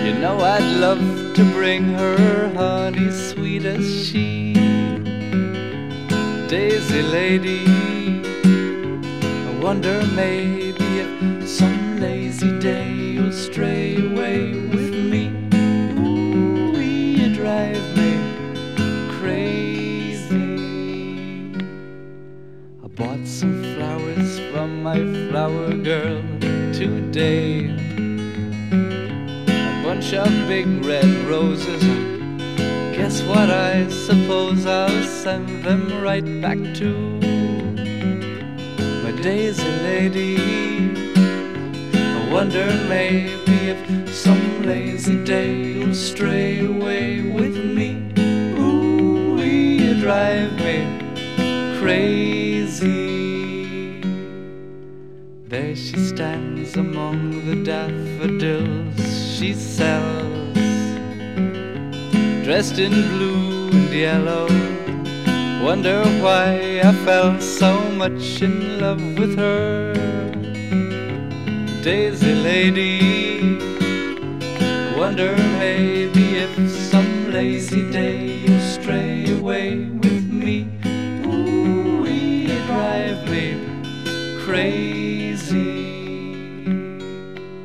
You 0.06 0.14
know 0.14 0.38
I'd 0.38 0.62
love 0.76 1.34
to 1.34 1.44
bring 1.50 1.88
her 1.94 2.48
honey 2.54 3.10
sweet 3.10 3.64
as 3.64 4.06
she. 4.06 4.52
Daisy 6.46 7.02
lady, 7.02 7.66
I 9.48 9.58
wonder 9.60 10.00
maybe 10.14 11.00
if 11.02 11.48
some 11.48 11.98
lazy 11.98 12.56
day 12.60 12.88
you'll 12.88 13.32
stray 13.32 13.96
away 13.96 14.52
with 14.52 14.94
me. 14.94 15.26
Ooh, 15.98 16.78
you 16.78 17.34
drive 17.34 17.84
me 17.96 18.12
crazy. 19.18 20.54
I 22.84 22.86
bought 22.86 23.26
some 23.26 23.60
flowers 23.74 24.38
from 24.52 24.84
my 24.84 24.98
flower 25.30 25.72
girl 25.72 26.22
today. 26.72 27.55
Bunch 30.08 30.28
of 30.28 30.46
big 30.46 30.84
red 30.84 31.10
roses. 31.26 31.82
Guess 32.96 33.24
what? 33.24 33.50
I 33.50 33.88
suppose 33.88 34.64
I'll 34.64 35.02
send 35.02 35.64
them 35.64 36.00
right 36.00 36.24
back 36.40 36.58
to 36.76 36.90
my 39.02 39.10
daisy 39.20 39.68
lady. 39.82 40.36
I 41.92 42.28
wonder 42.32 42.66
maybe 42.88 43.70
if 43.70 44.14
some 44.14 44.62
lazy 44.62 45.24
day 45.24 45.52
you'll 45.52 45.92
stray 45.92 46.60
away 46.64 47.22
with 47.22 47.56
me. 47.56 48.12
Ooh, 48.60 49.42
you 49.42 50.00
drive 50.00 50.52
me 50.52 50.86
crazy. 51.80 53.15
There 55.48 55.76
she 55.76 55.96
stands 55.96 56.76
among 56.76 57.46
the 57.46 57.62
daffodils 57.62 58.98
she 59.38 59.54
sells, 59.54 60.58
dressed 62.44 62.80
in 62.80 62.90
blue 62.90 63.68
and 63.70 63.92
yellow. 63.94 64.48
Wonder 65.64 66.02
why 66.20 66.80
I 66.82 66.92
fell 67.04 67.40
so 67.40 67.78
much 67.92 68.42
in 68.42 68.80
love 68.80 69.00
with 69.16 69.38
her. 69.38 69.92
Daisy 71.80 72.34
lady, 72.34 73.56
wonder 74.98 75.36
maybe 75.60 76.38
if 76.38 76.70
some 76.90 77.30
lazy 77.30 77.88
day 77.92 78.38
you'll 78.38 78.60
stray 78.60 79.30
away 79.38 79.95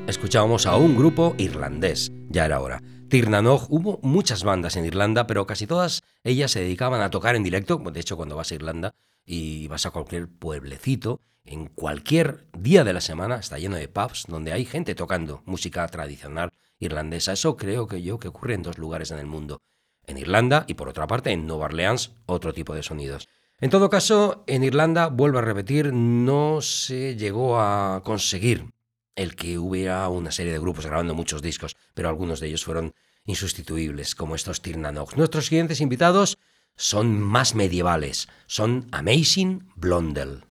Escuchábamos 0.08 0.66
a 0.66 0.76
un 0.76 0.96
grupo 0.96 1.36
irlandés, 1.38 2.12
ya 2.30 2.46
era 2.46 2.60
hora. 2.60 2.82
Tirnanog, 3.10 3.68
hubo 3.70 4.00
muchas 4.04 4.44
bandas 4.44 4.76
en 4.76 4.86
Irlanda, 4.86 5.28
pero 5.28 5.46
casi 5.46 5.68
todas 5.68 6.04
ellas 6.24 6.52
se 6.52 6.62
dedicaban 6.62 7.02
a 7.02 7.10
tocar 7.10 7.36
en 7.36 7.44
directo. 7.44 7.78
De 7.78 8.00
hecho, 8.00 8.18
cuando 8.18 8.36
vas 8.36 8.52
a 8.52 8.56
Irlanda 8.56 8.94
y 9.26 9.68
vas 9.68 9.86
a 9.86 9.92
cualquier 9.92 10.30
pueblecito, 10.30 11.22
en 11.44 11.68
cualquier 11.68 12.46
día 12.58 12.84
de 12.84 12.94
la 12.94 13.02
semana 13.02 13.38
está 13.38 13.58
lleno 13.58 13.76
de 13.76 13.88
pubs 13.88 14.26
donde 14.28 14.54
hay 14.54 14.64
gente 14.66 14.96
tocando 14.96 15.42
música 15.46 15.88
tradicional 15.88 16.52
irlandesa. 16.80 17.34
Eso 17.34 17.58
creo 17.58 17.88
que 17.88 18.02
yo 18.02 18.20
que 18.20 18.28
ocurre 18.28 18.54
en 18.54 18.64
dos 18.64 18.78
lugares 18.78 19.12
en 19.12 19.20
el 19.20 19.26
mundo. 19.26 19.62
En 20.08 20.18
Irlanda 20.18 20.66
y 20.68 20.76
por 20.76 20.90
otra 20.90 21.08
parte 21.08 21.32
en 21.32 21.48
Nueva 21.48 21.66
Orleans, 21.66 22.12
otro 22.26 22.54
tipo 22.54 22.76
de 22.76 22.84
sonidos. 22.84 23.28
En 23.63 23.69
todo 23.69 23.91
caso, 23.91 24.43
en 24.47 24.63
Irlanda, 24.63 25.06
vuelvo 25.10 25.38
a 25.38 25.43
repetir, 25.43 25.93
no 25.93 26.62
se 26.62 27.15
llegó 27.15 27.60
a 27.60 28.02
conseguir 28.04 28.74
el 29.15 29.36
que 29.36 29.60
hubiera 29.60 30.10
una 30.10 30.32
serie 30.32 30.52
de 30.52 30.58
grupos 30.58 30.88
grabando 30.88 31.13
muchos 31.13 31.43
discos, 31.43 31.78
pero 31.93 32.10
algunos 32.10 32.39
de 32.39 32.47
ellos 32.47 32.65
fueron 32.65 32.95
insustituibles, 33.26 34.15
como 34.15 34.34
estos 34.34 34.63
Tirnanox. 34.63 35.15
Nuestros 35.15 35.45
siguientes 35.45 35.80
invitados 35.80 36.39
son 36.76 37.21
más 37.21 37.54
medievales, 37.54 38.30
son 38.47 38.88
Amazing 38.91 39.69
Blondel. 39.76 40.43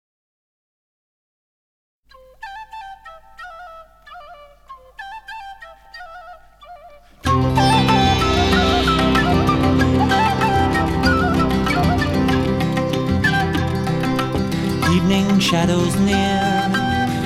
Evening 15.11 15.39
shadows 15.41 15.97
near, 16.01 16.69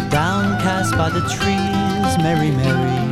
downcast 0.09 0.97
by 0.97 1.11
the 1.11 1.19
trees, 1.19 2.17
merry, 2.23 2.53
merry. 2.53 3.11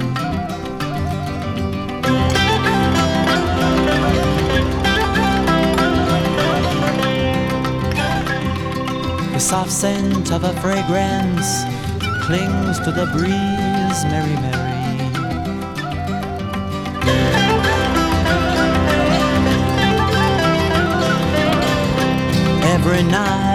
The 9.32 9.40
soft 9.40 9.72
scent 9.72 10.30
of 10.30 10.44
a 10.44 10.52
fragrance 10.60 11.64
clings 12.24 12.78
to 12.84 12.92
the 12.92 13.06
breeze, 13.12 14.04
merry, 14.04 14.36
merry. 14.36 14.70
Every 22.72 23.02
night 23.02 23.50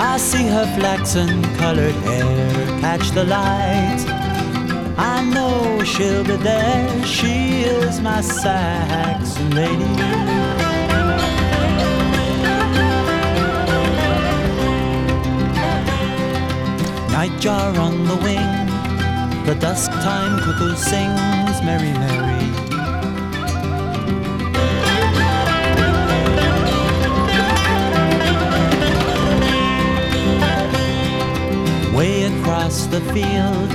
I 0.00 0.16
see 0.16 0.46
her 0.46 0.64
flaxen 0.78 1.42
colored 1.56 1.96
hair 2.06 2.80
catch 2.80 3.10
the 3.10 3.24
light. 3.24 3.98
I 4.96 5.24
know 5.34 5.82
she'll 5.82 6.22
be 6.22 6.36
there. 6.36 7.04
She 7.04 7.62
is 7.62 8.00
my 8.00 8.20
Saxon 8.20 9.50
lady. 9.50 9.74
Nightjar 17.10 17.76
on 17.76 18.04
the 18.06 18.16
wing, 18.22 19.46
the 19.46 19.56
dusk 19.56 19.90
time 19.90 20.38
cuckoo 20.44 20.76
sings, 20.76 21.60
Merry, 21.62 21.92
Mary. 21.92 22.37
Way 31.98 32.22
across 32.22 32.86
the 32.86 33.00
field, 33.12 33.70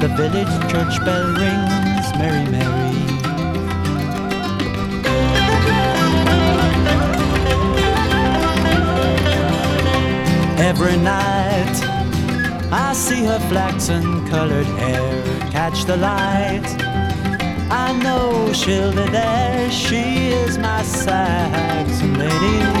the 0.00 0.08
village 0.16 0.54
church 0.72 1.04
bell 1.04 1.26
rings, 1.36 2.08
Mary, 2.16 2.50
Mary. 2.50 2.96
Every 10.58 10.96
night, 10.96 11.76
I 12.72 12.94
see 12.94 13.22
her 13.24 13.38
flaxen 13.50 14.26
colored 14.28 14.64
hair 14.64 15.50
catch 15.50 15.84
the 15.84 15.98
light. 15.98 16.64
I 17.70 17.92
know 18.02 18.50
she'll 18.54 18.92
be 18.92 19.10
there. 19.10 19.70
She 19.70 20.28
is 20.28 20.56
my 20.56 20.82
Saxon 20.84 22.18
lady. 22.18 22.77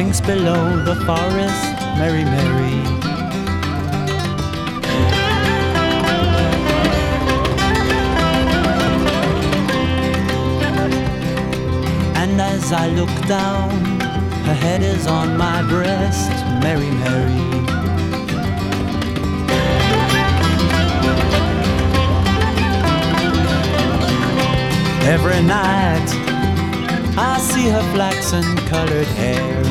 Sinks 0.00 0.20
below 0.22 0.82
the 0.82 0.94
forest, 1.04 1.64
Mary, 2.00 2.24
Mary. 2.24 2.80
And 12.16 12.40
as 12.40 12.72
I 12.72 12.86
look 12.98 13.14
down, 13.28 13.68
her 14.46 14.54
head 14.54 14.82
is 14.82 15.06
on 15.06 15.36
my 15.36 15.60
breast, 15.68 16.30
Mary, 16.62 16.90
Mary. 17.04 17.40
Every 25.14 25.42
night 25.42 26.29
see 27.60 27.70
flaxen 27.92 28.44
colored 28.68 29.10
hair 29.18 29.62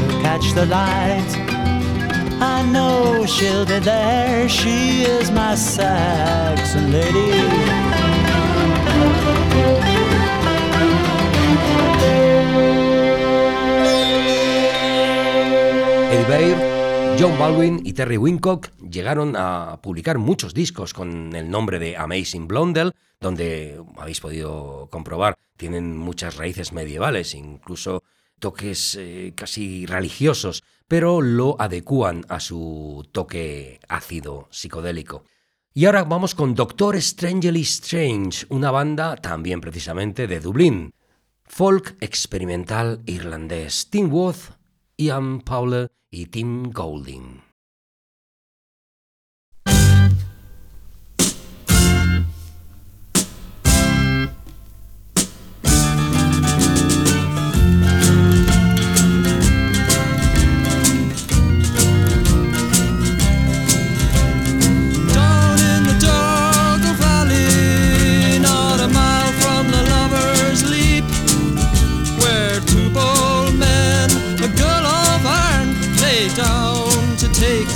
the 0.54 0.66
light. 0.66 1.32
I 2.42 2.64
know 2.72 3.26
she'll 3.26 3.66
be 3.66 3.80
there. 3.80 4.48
She 4.48 5.04
is 5.04 5.32
my 5.32 5.56
Saxon 5.56 6.92
lady. 6.92 7.32
Eddie 16.12 17.18
John 17.18 17.38
Baldwin 17.38 17.82
y 17.84 17.94
Terry 17.94 18.18
Wincock 18.18 18.70
llegaron 18.90 19.36
a 19.36 19.80
publicar 19.82 20.18
muchos 20.20 20.54
discos 20.54 20.94
con 20.94 21.36
el 21.36 21.50
nombre 21.50 21.80
de 21.80 21.98
Amazing 21.98 22.48
Blondel, 22.48 22.94
donde 23.20 23.82
habéis 23.98 24.20
podido 24.22 24.88
comprobar 24.90 25.39
tienen 25.60 25.98
muchas 25.98 26.38
raíces 26.38 26.72
medievales, 26.72 27.36
incluso 27.36 28.04
toques 28.40 28.96
eh, 28.96 29.34
casi 29.36 29.86
religiosos, 29.86 30.64
pero 30.88 31.22
lo 31.22 31.58
adecúan 31.60 32.26
a 32.30 32.40
su 32.40 33.06
toque 33.12 33.82
ácido 33.90 34.48
psicodélico. 34.52 35.26
Y 35.74 35.86
ahora 35.86 36.06
vamos 36.06 36.34
con 36.34 36.56
Doctor 36.56 37.00
Strangely 37.00 37.62
Strange, 37.62 38.46
una 38.50 38.72
banda 38.72 39.18
también 39.18 39.60
precisamente 39.60 40.28
de 40.28 40.40
Dublín. 40.40 40.94
Folk 41.44 41.98
experimental 42.00 43.02
irlandés. 43.06 43.90
Tim 43.90 44.12
Wood, 44.12 44.38
Ian 44.96 45.42
Powell 45.42 45.92
y 46.10 46.28
Tim 46.28 46.72
Golding. 46.72 47.49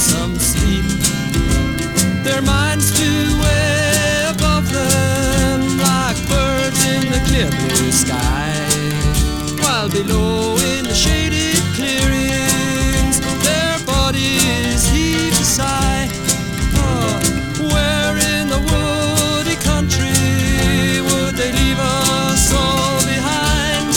Some 0.04 0.38
sleep. 0.38 0.84
Their 2.24 2.41
minds 2.41 2.91
flew 2.91 3.39
way 3.39 4.28
above 4.36 4.70
them, 4.70 5.78
like 5.80 6.18
birds 6.28 6.82
in 6.93 7.04
the 7.14 7.22
clear 7.28 7.49
blue 7.49 7.91
sky, 7.91 8.51
while 9.62 9.89
below 9.89 10.58
in 10.58 10.84
the 10.84 10.93
shaded 10.93 11.62
clearings, 11.78 13.16
their 13.47 13.80
bodies 13.86 14.82
heaved 14.91 15.39
a 15.39 15.47
sigh. 15.58 16.10
Oh, 16.84 17.14
where 17.74 18.16
in 18.36 18.49
the 18.49 18.62
woody 18.72 19.56
country 19.72 20.99
would 21.08 21.36
they 21.39 21.51
leave 21.62 21.80
us 21.80 22.51
all 22.51 22.99
behind? 23.14 23.88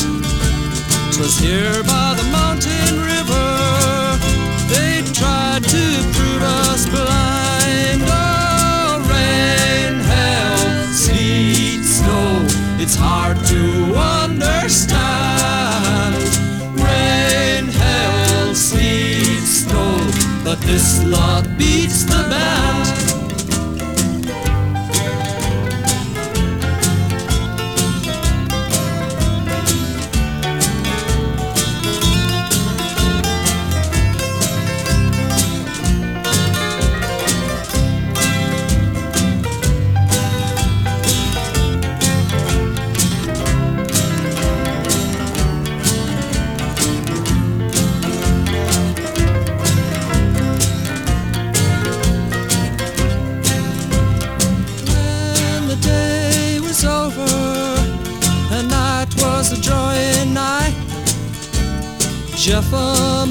'Twas 1.13 1.39
here 1.39 1.83
this 20.67 21.05
lot 21.05 21.47
beats 21.57 22.03
the 22.03 22.27
band. 22.29 22.86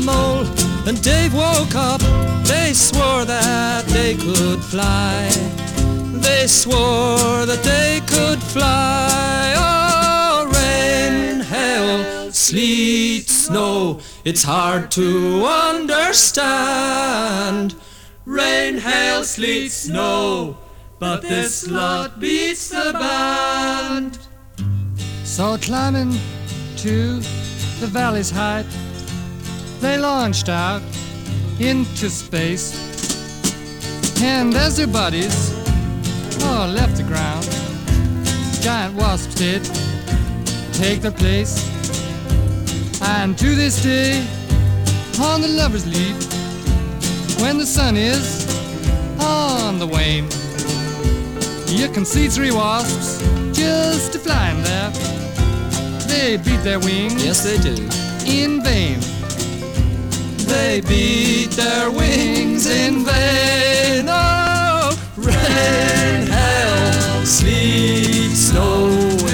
Mole 0.03 0.45
and 0.87 1.01
Dave 1.01 1.33
woke 1.33 1.75
up. 1.75 2.01
They 2.45 2.73
swore 2.73 3.25
that 3.25 3.85
they 3.85 4.15
could 4.15 4.63
fly. 4.63 5.29
They 6.21 6.47
swore 6.47 7.45
that 7.45 7.63
they 7.63 8.01
could 8.07 8.41
fly. 8.41 9.53
Oh, 9.57 10.47
rain, 10.53 11.41
hail, 11.41 12.31
sleet, 12.31 13.29
snow. 13.29 13.99
It's 14.23 14.43
hard 14.43 14.91
to 14.91 15.45
understand. 15.45 16.15
Rain, 18.25 18.77
hail, 18.77 19.23
sleet, 19.23 19.71
snow. 19.71 20.57
But 20.99 21.21
this 21.21 21.67
lot 21.69 22.19
beats 22.19 22.69
the 22.69 22.91
band. 22.93 24.17
So 25.23 25.57
climbing 25.57 26.17
to 26.77 27.19
the 27.79 27.87
valley's 27.87 28.31
height, 28.31 28.65
they 29.85 29.99
launched 29.99 30.49
out 30.49 30.81
into 31.59 32.09
space. 32.09 32.67
And 34.23 34.55
as 34.55 34.77
their 34.77 34.87
buddies 34.87 35.53
all 36.43 36.67
left 36.67 36.95
the 36.97 37.03
ground, 37.03 37.45
giant 38.63 38.95
wasps 38.95 39.35
did 39.35 39.61
take 40.73 41.01
their 41.01 41.11
place. 41.23 41.53
And 43.01 43.37
to 43.37 43.49
this 43.55 43.83
day, 43.83 44.25
on 45.19 45.41
the 45.41 45.49
lover's 45.61 45.85
leap, 45.85 46.17
when 47.39 47.59
the 47.59 47.65
sun 47.77 47.95
is 47.95 48.25
on 49.19 49.77
the 49.77 49.85
wane, 49.85 50.27
you 51.79 51.87
can 51.93 52.05
see 52.05 52.27
three 52.27 52.51
wasps 52.51 53.21
just 53.53 54.15
a 54.15 54.19
flying 54.19 54.63
there. 54.63 54.89
They 56.07 56.37
beat 56.37 56.63
their 56.63 56.79
wings 56.79 57.23
Yes, 57.23 57.43
they 57.43 57.57
do. 57.59 57.75
in 58.25 58.63
vain. 58.63 59.14
They 60.45 60.81
beat 60.81 61.51
their 61.51 61.89
wings 61.91 62.67
in 62.67 63.05
vain. 63.05 64.05
Oh, 64.07 64.95
rain, 65.17 66.27
hail, 66.27 67.25
sleet, 67.25 68.35
snow, 68.35 68.87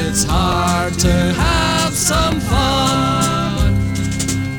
it's 0.08 0.24
hard 0.24 0.94
to 1.00 1.12
have 1.12 1.94
some 1.94 2.40
fun. 2.42 3.74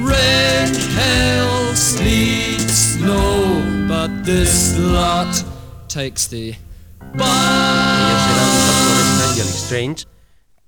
Rain, 0.05 0.75
hail, 0.99 1.75
sleet, 1.75 2.69
snow, 2.71 3.63
but 3.89 4.25
this 4.25 4.79
lot 4.79 5.45
takes 5.89 6.29
the 6.29 6.55
Ellos 7.15 7.27
eran 8.33 8.49
Doctor 9.19 9.43
Strange 9.43 9.43
y 9.43 9.57
Strange, 9.57 10.05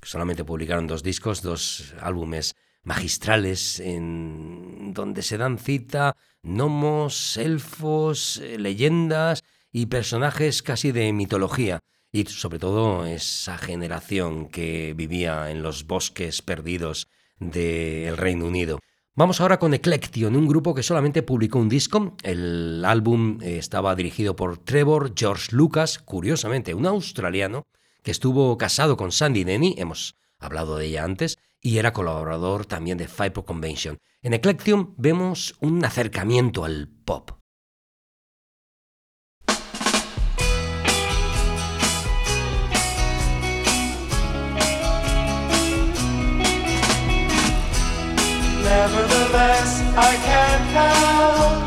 que 0.00 0.08
solamente 0.08 0.44
publicaron 0.44 0.86
dos 0.86 1.02
discos, 1.02 1.42
dos 1.42 1.94
álbumes 2.00 2.54
magistrales 2.84 3.80
en 3.80 4.92
donde 4.94 5.22
se 5.22 5.38
dan 5.38 5.58
cita 5.58 6.16
gnomos, 6.42 7.36
elfos, 7.36 8.36
eh, 8.38 8.58
leyendas 8.58 9.42
y 9.72 9.86
personajes 9.86 10.62
casi 10.62 10.92
de 10.92 11.12
mitología. 11.12 11.80
Y 12.12 12.26
sobre 12.26 12.60
todo 12.60 13.06
esa 13.06 13.58
generación 13.58 14.48
que 14.48 14.94
vivía 14.96 15.50
en 15.50 15.62
los 15.62 15.86
bosques 15.86 16.42
perdidos 16.42 17.08
del 17.40 18.16
Reino 18.16 18.46
Unido. 18.46 18.78
Vamos 19.16 19.40
ahora 19.40 19.58
con 19.58 19.74
Eclection, 19.74 20.36
un 20.36 20.46
grupo 20.46 20.74
que 20.74 20.82
solamente 20.82 21.22
publicó 21.22 21.58
un 21.58 21.68
disco. 21.68 22.16
El 22.22 22.84
álbum 22.84 23.38
estaba 23.42 23.94
dirigido 23.94 24.36
por 24.36 24.58
Trevor 24.58 25.12
George 25.16 25.54
Lucas, 25.54 25.98
curiosamente 25.98 26.74
un 26.74 26.86
australiano 26.86 27.64
que 28.02 28.10
estuvo 28.10 28.58
casado 28.58 28.96
con 28.96 29.12
Sandy 29.12 29.44
Denny, 29.44 29.74
hemos 29.78 30.16
hablado 30.38 30.76
de 30.76 30.86
ella 30.86 31.04
antes, 31.04 31.38
y 31.64 31.78
era 31.78 31.94
colaborador 31.94 32.66
también 32.66 32.98
de 32.98 33.08
Five 33.08 33.32
Convention. 33.44 33.98
En 34.22 34.34
Eclection 34.34 34.94
vemos 34.98 35.56
un 35.60 35.82
acercamiento 35.82 36.64
al 36.64 36.88
pop. 37.06 37.30
Nevertheless, 48.62 49.80
I 49.96 50.16
can't 50.28 50.66
help 50.76 51.64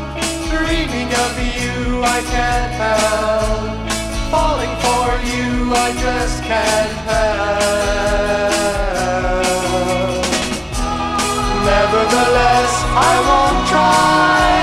dreaming 0.48 1.10
of 1.12 1.32
you. 1.58 2.04
I 2.04 2.22
can't 2.30 2.72
help 2.78 3.90
falling 4.30 4.74
for 4.78 5.08
you. 5.26 5.74
I 5.74 5.92
just 5.98 6.44
can't 6.44 6.92
help. 7.08 8.57
Nevertheless, 11.68 12.72
I 12.96 13.14
won't 13.28 13.68
try 13.68 14.57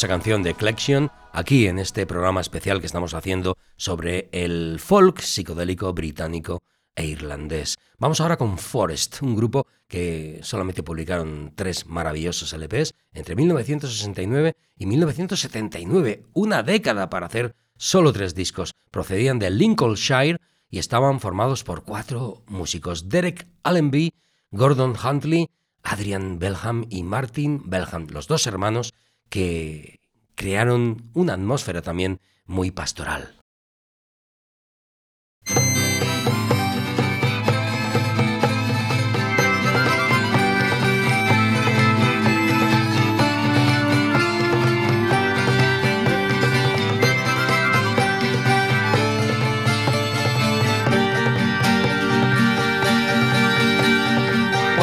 Maravillosa 0.00 0.18
canción 0.18 0.42
de 0.42 0.54
Collection, 0.54 1.10
aquí 1.30 1.66
en 1.66 1.78
este 1.78 2.06
programa 2.06 2.40
especial 2.40 2.80
que 2.80 2.86
estamos 2.86 3.12
haciendo 3.12 3.58
sobre 3.76 4.30
el 4.32 4.80
folk 4.80 5.20
psicodélico 5.20 5.92
británico 5.92 6.62
e 6.94 7.04
irlandés. 7.04 7.76
Vamos 7.98 8.18
ahora 8.22 8.38
con 8.38 8.56
Forest, 8.56 9.20
un 9.20 9.36
grupo 9.36 9.66
que 9.88 10.40
solamente 10.42 10.82
publicaron 10.82 11.52
tres 11.54 11.86
maravillosos 11.86 12.54
LPs 12.54 12.94
entre 13.12 13.36
1969 13.36 14.56
y 14.78 14.86
1979, 14.86 16.24
una 16.32 16.62
década 16.62 17.10
para 17.10 17.26
hacer 17.26 17.54
solo 17.76 18.10
tres 18.14 18.34
discos. 18.34 18.72
Procedían 18.90 19.38
de 19.38 19.50
Lincolnshire 19.50 20.38
y 20.70 20.78
estaban 20.78 21.20
formados 21.20 21.62
por 21.62 21.84
cuatro 21.84 22.42
músicos, 22.46 23.10
Derek 23.10 23.46
Allenby, 23.64 24.14
Gordon 24.50 24.94
Huntley, 24.96 25.50
Adrian 25.82 26.38
Belham 26.38 26.86
y 26.88 27.02
Martin 27.02 27.62
Belham, 27.66 28.06
los 28.10 28.28
dos 28.28 28.46
hermanos 28.46 28.94
que 29.30 30.00
crearon 30.34 31.10
una 31.14 31.32
atmósfera 31.34 31.80
también 31.80 32.20
muy 32.44 32.70
pastoral. 32.70 33.39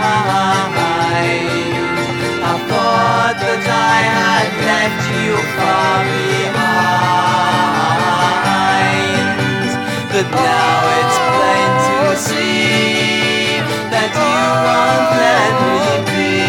I 2.44 2.54
thought 2.68 3.36
that 3.40 3.64
I 3.64 3.96
had 4.12 4.48
left 4.68 5.04
you 5.16 5.32
far 5.56 6.04
behind. 6.04 6.84
The 10.12 10.22
Now 10.36 10.78
it's 11.00 11.18
plain 11.32 11.70
to 11.88 11.96
see 12.28 13.64
that 13.94 14.10
you 14.20 14.40
won't 14.68 15.08
let 15.24 15.52
me 15.64 15.80
be. 16.12 16.44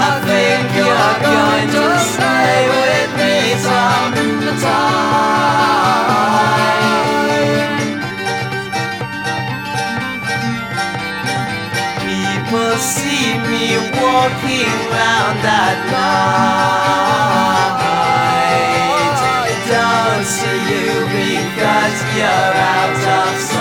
I 0.00 0.10
think 0.28 0.64
you're 0.80 1.16
going 1.28 1.68
to 1.76 1.86
stay 2.08 2.56
with 2.72 3.10
me 3.20 3.36
sometime. 3.68 5.08
Me 13.68 13.76
walking 13.76 14.72
round 14.96 15.44
at 15.44 15.78
night. 15.92 17.08
Don't 19.68 20.24
see 20.24 20.60
you 20.72 20.88
because 21.12 21.98
you're 22.16 22.56
out 22.72 22.96
of 23.18 23.36
sight. 23.38 23.57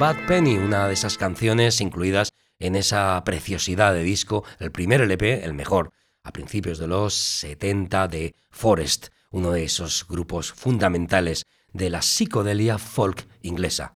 Bad 0.00 0.26
Penny, 0.26 0.56
una 0.56 0.86
de 0.88 0.94
esas 0.94 1.18
canciones 1.18 1.82
incluidas 1.82 2.32
en 2.58 2.74
esa 2.74 3.22
preciosidad 3.22 3.92
de 3.92 4.02
disco, 4.02 4.44
el 4.58 4.72
primer 4.72 5.02
LP, 5.02 5.44
el 5.44 5.52
mejor, 5.52 5.92
a 6.22 6.32
principios 6.32 6.78
de 6.78 6.86
los 6.86 7.12
70 7.12 8.08
de 8.08 8.34
Forest, 8.50 9.08
uno 9.30 9.50
de 9.50 9.64
esos 9.64 10.06
grupos 10.08 10.54
fundamentales 10.54 11.44
de 11.74 11.90
la 11.90 12.00
psicodelia 12.00 12.78
folk 12.78 13.28
inglesa. 13.42 13.92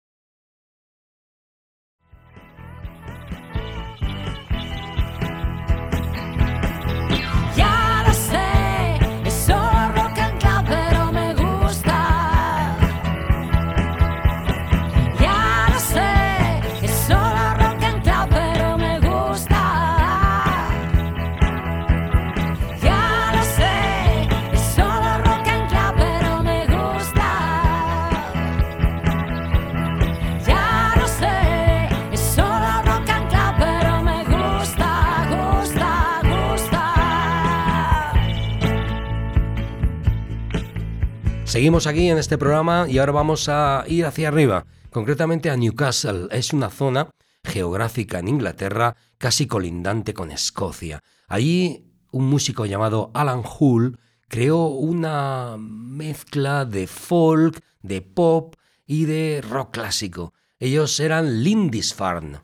Seguimos 41.55 41.87
aquí 41.87 42.11
en 42.11 42.19
este 42.19 42.37
programa 42.37 42.87
y 42.89 42.99
ahora 42.99 43.13
vamos 43.13 43.49
a 43.49 43.85
ir 43.87 44.07
hacia 44.07 44.27
arriba, 44.27 44.67
concretamente 44.91 45.51
a 45.51 45.57
Newcastle. 45.57 46.27
Es 46.33 46.53
una 46.53 46.69
zona 46.69 47.11
geográfica 47.45 48.19
en 48.19 48.27
Inglaterra 48.27 48.97
casi 49.19 49.47
colindante 49.47 50.15
con 50.15 50.33
Escocia. 50.33 51.01
Allí 51.29 51.93
un 52.11 52.29
músico 52.29 52.67
llamado 52.67 53.13
Alan 53.15 53.45
Hull 53.45 54.01
creó 54.27 54.67
una 54.67 55.55
mezcla 55.57 56.65
de 56.65 56.89
folk, 56.89 57.61
de 57.83 58.03
pop 58.03 58.57
y 58.85 59.05
de 59.05 59.41
rock 59.49 59.75
clásico. 59.75 60.35
Ellos 60.59 60.99
eran 60.99 61.45
Lindisfarne. 61.45 62.41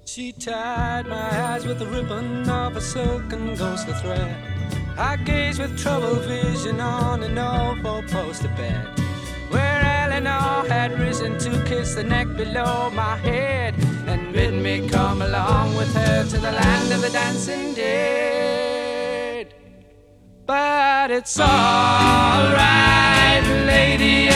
She 0.04 0.32
tied 0.32 1.06
my 1.06 1.30
eyes 1.44 1.64
with 1.64 1.78
the 1.78 1.86
ribbon 1.86 2.46
of 2.50 2.76
a 2.76 2.80
silken 2.82 3.54
ghostly 3.54 3.94
thread. 3.94 4.36
I 4.98 5.16
gazed 5.16 5.60
with 5.60 5.78
troubled 5.78 6.26
vision 6.26 6.78
on 6.78 7.22
an 7.22 7.38
old 7.38 7.80
four-poster 7.80 8.48
bed 8.48 8.86
where 9.48 9.82
Eleanor 10.04 10.68
had 10.68 11.00
risen 11.00 11.38
to 11.38 11.64
kiss 11.64 11.94
the 11.94 12.04
neck 12.04 12.26
below 12.36 12.90
my 12.90 13.16
head 13.16 13.74
and 14.06 14.30
bid 14.34 14.52
me 14.52 14.90
come 14.90 15.22
along 15.22 15.74
with 15.74 15.94
her 15.94 16.24
to 16.24 16.36
the 16.38 16.52
land 16.52 16.92
of 16.92 17.00
the 17.00 17.08
dancing 17.08 17.72
dead. 17.72 19.54
But 20.44 21.10
it's 21.10 21.40
alright, 21.40 22.52
Lady 23.66 24.31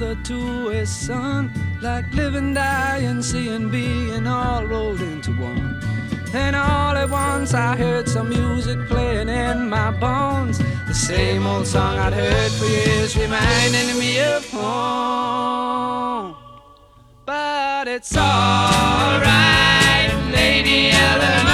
mother 0.00 0.16
to 0.22 0.68
a 0.70 0.86
son, 0.86 1.52
like 1.82 2.10
living, 2.14 2.54
dying, 2.54 3.20
seeing, 3.22 3.70
being 3.70 4.26
all 4.26 4.64
rolled 4.64 5.02
into 5.02 5.30
one. 5.32 5.78
And 6.32 6.56
all 6.56 6.96
at 6.96 7.10
once 7.10 7.52
I 7.52 7.76
heard 7.76 8.08
some 8.08 8.30
music 8.30 8.78
playing 8.88 9.28
in 9.28 9.68
my 9.68 9.90
bones. 9.90 10.58
The 10.86 10.94
same 10.94 11.46
old 11.46 11.66
song 11.66 11.98
I'd 11.98 12.14
heard 12.14 12.52
for 12.52 12.64
years, 12.64 13.14
reminding 13.16 13.98
me 13.98 14.20
of 14.20 14.50
home. 14.50 16.34
But 17.26 17.86
it's 17.88 18.16
alright, 18.16 19.20
Lady 20.32 20.90
Eleanor. 20.92 21.49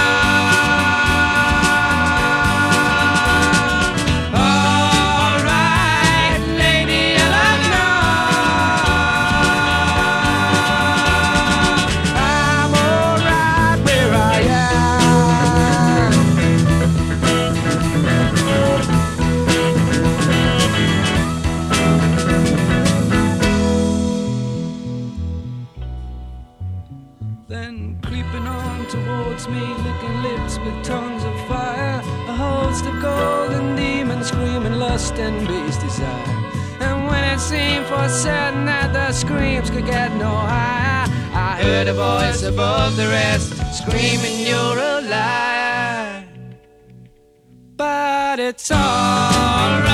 Certain 38.27 38.65
that 38.65 38.93
the 38.93 39.13
screams 39.13 39.71
could 39.71 39.87
get 39.87 40.11
no 40.17 40.33
higher, 40.53 41.07
I 41.33 41.63
heard 41.63 41.87
a 41.87 41.95
voice 41.95 42.43
above 42.43 42.97
the 42.97 43.07
rest 43.07 43.49
screaming, 43.79 44.37
You're 44.49 44.79
a 44.95 45.01
liar. 45.15 46.25
But 47.77 48.41
it's 48.41 48.73
alright, 48.73 49.86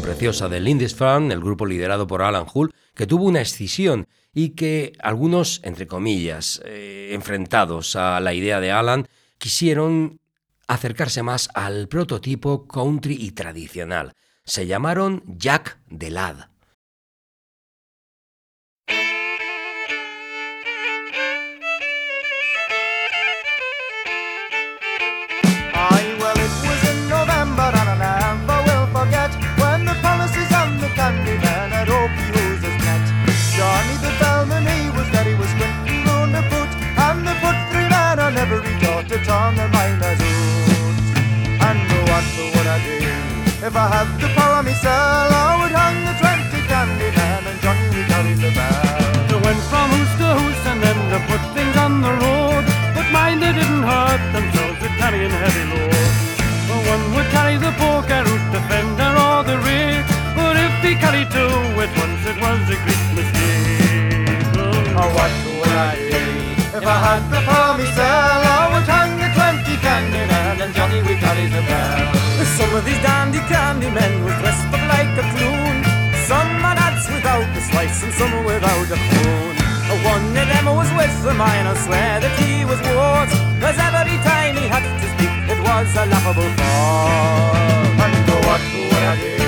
preciosa 0.00 0.48
de 0.48 0.60
Lindisfarne, 0.60 1.32
el 1.32 1.40
grupo 1.40 1.66
liderado 1.66 2.06
por 2.06 2.22
Alan 2.22 2.46
Hull, 2.52 2.72
que 2.94 3.06
tuvo 3.06 3.24
una 3.24 3.40
escisión 3.40 4.06
y 4.32 4.50
que 4.50 4.92
algunos, 5.00 5.60
entre 5.64 5.86
comillas, 5.86 6.60
eh, 6.64 7.10
enfrentados 7.12 7.96
a 7.96 8.20
la 8.20 8.34
idea 8.34 8.60
de 8.60 8.70
Alan, 8.70 9.08
quisieron 9.38 10.20
acercarse 10.66 11.22
más 11.22 11.48
al 11.54 11.88
prototipo 11.88 12.66
country 12.66 13.16
y 13.18 13.32
tradicional. 13.32 14.12
Se 14.44 14.66
llamaron 14.66 15.22
Jack 15.26 15.78
the 15.96 16.10
if 43.62 43.74
I 43.74 43.86
had 43.88 44.08
the 44.20 44.28
power 44.36 44.62
myself? 44.62 45.32
I 45.32 45.56
would 45.60 45.72
hang 45.72 45.98
the 46.04 46.14
twenty 46.20 46.60
Candyman, 46.68 47.42
and 47.48 47.58
Johnny 47.64 48.02
carry 48.10 48.34
the 48.34 48.50
bell. 48.52 49.06
They 49.28 49.40
went 49.40 49.62
from 49.70 49.88
hoose 49.94 50.14
to 50.20 50.28
hoose 50.38 50.64
and 50.70 50.78
then 50.84 50.98
they 51.10 51.20
put 51.30 51.42
things 51.56 51.76
on 51.76 52.02
the 52.02 52.12
road. 52.24 52.64
But 52.94 53.06
mind 53.12 53.40
they 53.42 53.52
didn't 53.52 53.84
hurt 53.84 54.22
themselves 54.32 54.78
with 54.82 54.94
carrying 55.00 55.30
heavy 55.30 55.64
loads. 55.72 56.16
For 56.68 56.78
one 56.92 57.04
would 57.14 57.28
carry 57.32 57.56
the 57.56 57.72
poker 57.80 58.22
root, 58.28 58.44
the 58.52 58.60
fender 58.68 59.12
or 59.26 59.40
the 59.44 59.58
rake. 59.64 60.08
But 60.36 60.54
if 60.56 60.74
he 60.84 60.92
carried 60.96 61.30
two 61.30 61.54
at 61.80 61.92
once, 61.96 62.22
it 62.28 62.38
was 62.44 62.62
a 62.68 62.78
great 62.84 63.04
mistake. 63.16 63.96
Oh, 64.98 65.08
what 65.16 65.32
would 65.60 65.76
I 65.76 65.94
do 66.12 66.24
if 66.76 66.84
I 66.84 66.98
had 67.08 67.22
the 67.32 67.40
power 67.48 67.65
Some 72.76 72.84
of 72.84 72.92
these 72.92 73.00
dandy 73.00 73.40
candy 73.48 73.88
men 73.88 74.22
was 74.22 74.36
dressed 74.36 74.68
up 74.68 74.84
like 74.92 75.08
a 75.16 75.24
clown. 75.32 75.80
Some 76.28 76.60
had 76.60 76.76
hats 76.76 77.08
without 77.08 77.48
the 77.56 77.62
slice 77.72 78.04
and 78.04 78.12
some 78.12 78.44
without 78.44 78.88
a 78.92 78.98
crown. 79.00 79.56
One 80.04 80.36
of 80.36 80.44
them 80.44 80.66
was 80.76 80.92
with 80.92 81.16
the 81.24 81.32
mine, 81.32 81.64
I 81.64 81.72
swear 81.72 82.20
that 82.20 82.36
he 82.36 82.68
was 82.68 82.76
worse. 82.84 83.32
Cause 83.64 83.80
every 83.80 84.20
time 84.28 84.60
he 84.60 84.68
had 84.68 84.84
to 84.84 85.08
speak, 85.08 85.32
it 85.48 85.56
was 85.64 85.88
a 85.96 86.04
laughable 86.04 86.52
fall. 86.60 87.96
And 87.96 88.28
what 88.44 88.60
would 88.60 89.04
I 89.08 89.16
do 89.24 89.40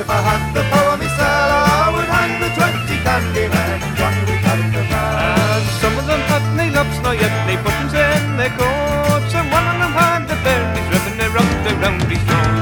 if 0.00 0.08
I 0.08 0.20
had 0.32 0.42
the 0.56 0.64
power 0.72 0.96
myself? 0.96 1.76
I 1.76 1.92
would 1.92 2.08
hang 2.08 2.32
the 2.40 2.48
twenty 2.56 2.96
Candyman, 3.04 3.84
and 3.84 3.96
Johnny 4.00 4.22
would 4.32 4.40
carry 4.48 4.68
the 4.72 4.82
bell. 4.88 5.60
Some 5.76 5.94
of 6.00 6.08
them 6.08 6.24
had 6.24 6.44
nae 6.56 6.72
lumps, 6.72 6.96
nor 7.04 7.20
yet 7.20 7.36
nae 7.44 7.60
buttons 7.60 7.92
in 7.92 8.40
their 8.40 8.52
coats. 8.56 9.32
And 9.36 9.44
one 9.52 9.66
of 9.68 9.76
them 9.76 9.92
had 9.92 10.24
the 10.24 10.40
berries 10.40 10.88
ribbon 10.88 11.20
around 11.20 11.52
around 11.68 12.08
his 12.08 12.24
throat. 12.24 12.61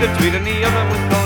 Was 0.00 0.08
a 0.08 0.12
kind 0.12 0.12
of 0.12 0.18
tweed, 0.18 0.34
and 0.34 1.19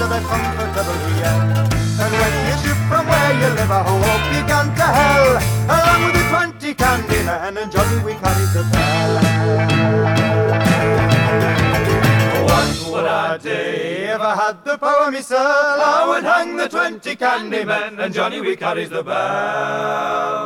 of 0.00 0.10
their 0.10 0.20
comfortable 0.20 0.98
end 1.32 1.74
And 2.02 2.12
when 2.20 2.32
you 2.46 2.54
ship 2.62 2.78
from 2.88 3.04
where 3.06 3.32
you 3.40 3.48
live 3.58 3.70
I 3.70 3.82
hope 3.82 4.24
you 4.34 4.42
gone 4.46 4.70
to 4.74 4.86
hell 4.98 5.28
Along 5.74 6.00
with 6.06 6.14
the 6.18 6.24
twenty 6.32 6.74
candy 6.74 7.20
men 7.24 7.56
and 7.58 7.72
Johnny 7.72 7.98
we 8.04 8.12
carry 8.14 8.46
the 8.54 8.62
bell. 8.72 9.12
What 12.48 12.70
would 12.90 13.06
I 13.06 13.38
do 13.38 13.50
if 13.50 14.20
I 14.20 14.34
had 14.34 14.64
the 14.64 14.78
power 14.78 15.10
myself 15.10 15.40
I 15.40 16.06
would 16.08 16.24
hang 16.24 16.56
the 16.56 16.68
twenty 16.68 17.16
candy 17.16 17.64
men 17.64 17.98
and 17.98 18.14
Johnny 18.14 18.40
we 18.40 18.56
carries 18.56 18.90
the 18.90 19.02
bell 19.02 20.37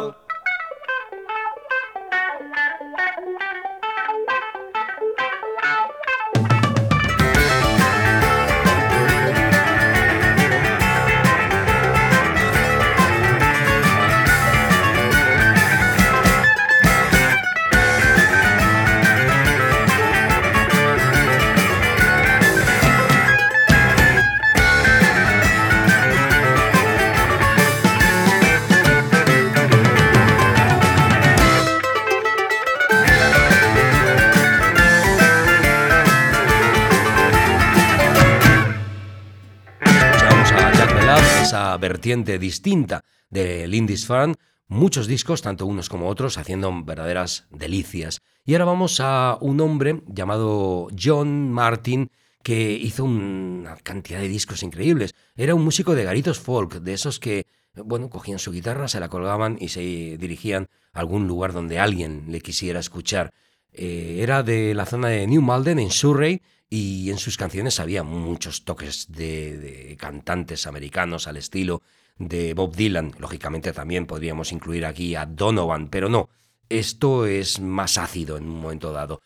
vertiente 41.93 42.39
distinta 42.39 43.05
de 43.29 43.69
Lindisfarne, 43.69 44.37
muchos 44.67 45.07
discos, 45.07 45.43
tanto 45.43 45.67
unos 45.67 45.91
como 45.91 46.09
otros, 46.09 46.39
haciendo 46.39 46.73
verdaderas 46.85 47.47
delicias. 47.51 48.23
Y 48.47 48.55
ahora 48.55 48.65
vamos 48.65 48.99
a 49.01 49.37
un 49.43 49.61
hombre 49.61 50.03
llamado 50.07 50.89
John 50.99 51.53
Martin, 51.53 52.11
que 52.43 52.73
hizo 52.73 53.05
una 53.05 53.77
cantidad 53.77 54.21
de 54.21 54.29
discos 54.29 54.63
increíbles. 54.63 55.15
Era 55.37 55.55
un 55.55 55.65
músico 55.65 55.95
de 55.95 56.05
garitos 56.05 56.41
folk, 56.41 56.81
de 56.81 56.95
esos 56.95 57.21
que, 57.21 57.47
bueno, 57.75 58.09
cogían 58.09 58.39
su 58.39 58.53
guitarra, 58.53 58.89
se 58.89 58.99
la 58.99 59.11
colgaban 59.11 59.59
y 59.61 59.69
se 59.69 59.81
dirigían 60.17 60.69
a 60.95 61.01
algún 61.01 61.29
lugar 61.29 61.53
donde 61.53 61.79
alguien 61.79 62.25
le 62.29 62.41
quisiera 62.41 62.81
escuchar. 62.81 63.35
Eh, 63.71 64.21
era 64.21 64.43
de 64.43 64.75
la 64.75 64.87
zona 64.87 65.09
de 65.09 65.27
New 65.27 65.43
Malden, 65.43 65.79
en 65.79 65.91
Surrey, 65.91 66.41
y 66.75 67.11
en 67.11 67.19
sus 67.19 67.37
canciones 67.37 67.81
había 67.81 68.03
muchos 68.03 68.65
toques 68.65 69.13
de, 69.13 69.95
cantantes 70.01 70.67
americanos 70.67 71.27
al 71.27 71.37
estilo 71.37 71.83
de 72.17 72.55
Bob 72.55 72.75
Dylan. 72.75 73.13
Lógicamente 73.19 73.75
también 73.75 74.07
podríamos 74.07 74.53
incluir 74.53 74.87
aquí 74.87 75.15
a 75.15 75.27
Donovan, 75.27 75.91
pero 75.91 76.09
no, 76.09 76.31
esto 76.71 77.27
es 77.27 77.61
más 77.61 77.99
ácido 77.99 78.39
en 78.39 78.45
un 78.45 78.59
momento 78.63 78.91
dado. 78.91 79.21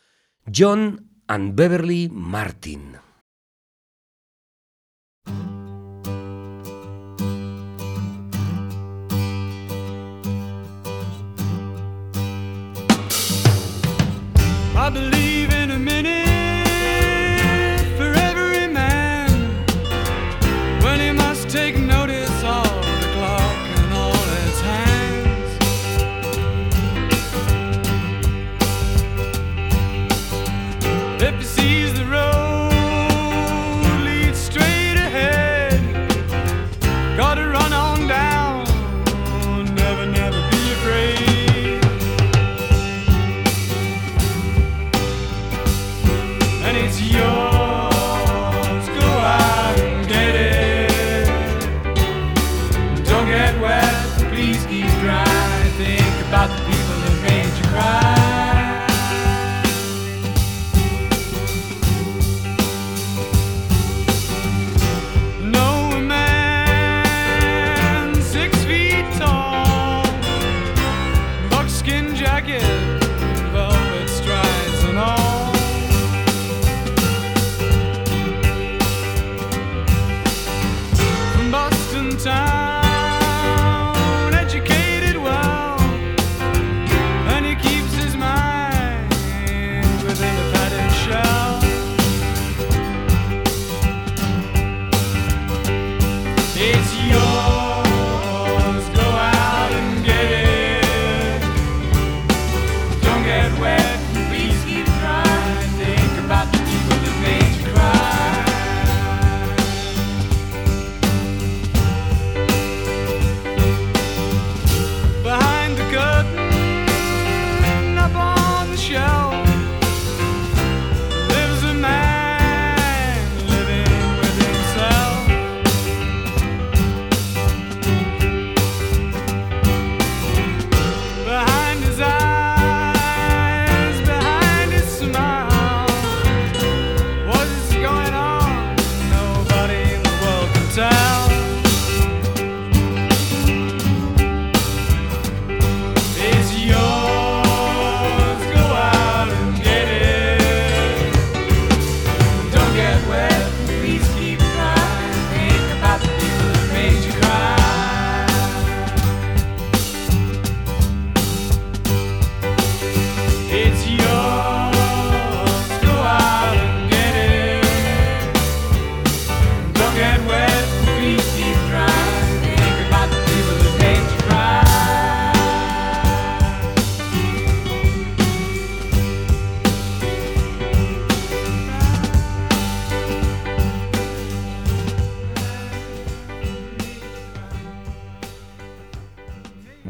John 0.53 1.23
and 1.29 1.55
Beverly 1.55 2.09
Martin. 2.11 2.97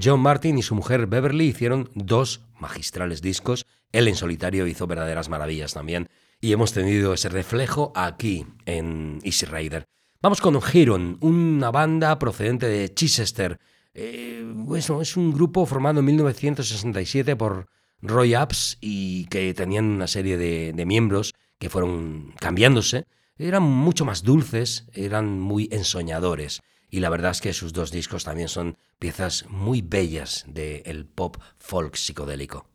John 0.07 0.21
Martin 0.21 0.57
y 0.57 0.63
su 0.63 0.77
mujer 0.77 1.09
Beverly 1.09 1.47
hicieron 1.47 1.91
dos 1.97 2.43
magistrales 2.61 3.23
discos. 3.23 3.67
Él 3.91 4.07
en 4.07 4.15
solitario 4.15 4.69
hizo 4.69 4.87
verdaderas 4.87 5.29
maravillas 5.29 5.75
también. 5.75 6.09
Y 6.41 6.53
hemos 6.53 6.73
tenido 6.73 7.13
ese 7.13 7.29
reflejo 7.29 7.91
aquí 7.97 8.47
en 8.67 9.19
Easy 9.25 9.47
Rider. 9.47 9.89
Vamos 10.23 10.41
con 10.41 10.57
Heron, 10.73 11.19
una 11.21 11.73
banda 11.73 12.17
procedente 12.21 12.69
de 12.69 12.95
Chichester. 12.95 13.59
Eh, 13.95 14.45
bueno, 14.47 15.03
es 15.03 15.17
un 15.17 15.33
grupo 15.33 15.67
formado 15.67 15.99
en 15.99 16.05
1967 16.05 17.35
por 17.35 17.67
Roy 18.01 18.35
Apps 18.35 18.79
y 18.81 19.25
que 19.25 19.55
tenían 19.55 19.87
una 19.87 20.07
serie 20.07 20.37
de, 20.37 20.73
de 20.73 20.87
miembros 20.87 21.35
que 21.59 21.69
fueron 21.69 22.33
cambiándose. 22.39 23.07
Eran 23.39 23.65
mucho 23.65 24.05
más 24.05 24.23
dulces, 24.23 24.87
eran 24.93 25.41
muy 25.41 25.69
ensoñadores. 25.73 26.63
Y 26.91 27.01
la 27.01 27.09
verdad 27.09 27.33
es 27.33 27.41
que 27.41 27.53
sus 27.53 27.73
dos 27.73 27.91
discos 27.91 28.25
también 28.25 28.49
son 28.49 28.77
piezas 28.99 29.45
muy 29.49 29.83
bellas 29.83 30.45
del 30.47 31.07
pop 31.07 31.37
folk 31.59 31.97
psicodélico. 31.97 32.67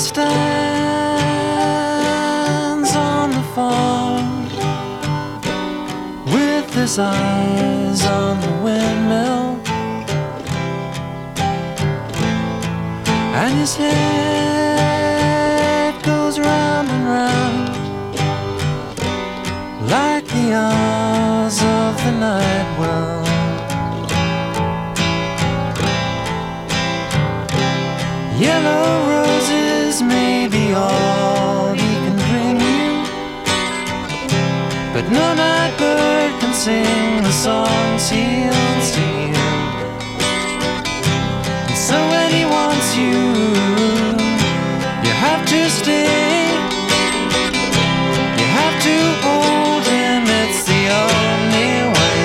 Stands 0.00 0.30
on 2.96 3.30
the 3.30 3.42
farm 3.54 4.46
with 6.32 6.74
his 6.74 6.98
eyes 6.98 8.02
on 8.06 8.40
the 8.40 8.50
windmill 8.64 9.49
And 13.42 13.56
his 13.58 13.74
head 13.74 13.94
goes 16.04 16.38
round 16.38 16.90
and 16.90 17.04
round 17.06 17.68
like 19.90 20.26
the 20.26 20.52
hours 20.52 21.62
of 21.62 21.96
the 22.04 22.12
night 22.20 22.78
world. 22.78 23.26
Yellow 28.38 28.88
roses 29.14 30.02
may 30.02 30.46
be 30.46 30.74
all 30.74 31.72
he 31.72 31.92
can 32.04 32.16
bring 32.28 32.60
you, 32.60 33.04
but 34.92 35.04
no 35.10 35.34
night 35.34 35.74
bird 35.78 36.32
can 36.40 36.52
sing 36.52 37.22
the 37.22 37.32
songs 37.32 38.10
he'll 38.10 38.82
sing. 38.82 39.19
Wants 42.80 42.96
you, 42.96 43.20
you 45.04 45.12
have 45.26 45.44
to 45.46 45.68
stay. 45.68 46.48
You 48.40 48.46
have 48.60 48.76
to 48.88 48.96
hold 49.24 49.84
him, 49.84 50.22
it's 50.42 50.62
the 50.64 50.82
only 51.04 51.72
way. 51.96 52.24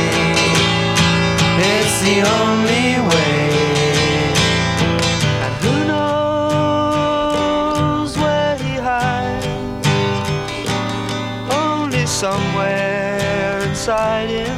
It's 1.73 1.95
the 2.07 2.17
only 2.39 2.89
way. 3.09 3.39
And 5.43 5.53
who 5.63 5.75
knows 5.91 6.97
where 8.17 8.55
he 8.57 8.73
hides? 8.89 9.47
Only 11.51 12.05
somewhere 12.05 13.59
inside 13.67 14.29
him. 14.29 14.57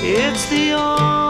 It's 0.00 0.44
the 0.48 0.72
only 0.72 1.27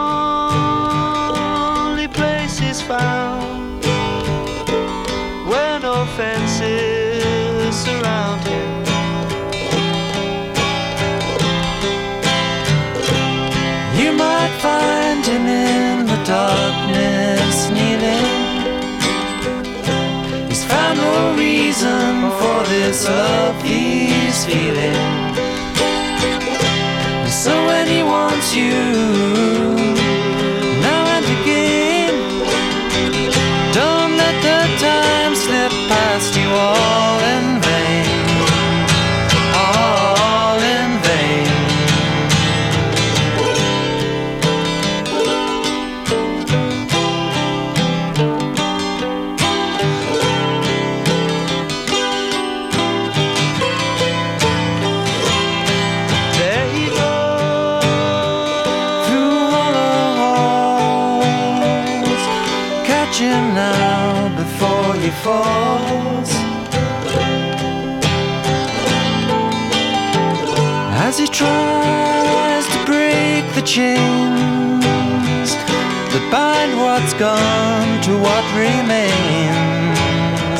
find 14.69 15.25
him 15.25 15.45
in 15.47 16.05
the 16.11 16.19
darkness 16.37 17.57
kneeling. 17.75 18.29
He's 20.49 20.63
found 20.71 20.95
no 21.05 21.13
reason 21.45 22.11
for 22.39 22.59
this 22.73 22.99
love 23.07 23.57
he's 23.69 24.39
feeling. 24.49 24.99
So 27.43 27.53
when 27.69 27.85
he 27.93 28.01
wants 28.13 28.49
you, 28.59 29.98
chains 73.79 75.51
that 76.11 76.25
bind 76.35 76.71
what's 76.83 77.13
gone 77.27 77.91
to 78.07 78.11
what 78.25 78.45
remains. 78.65 80.59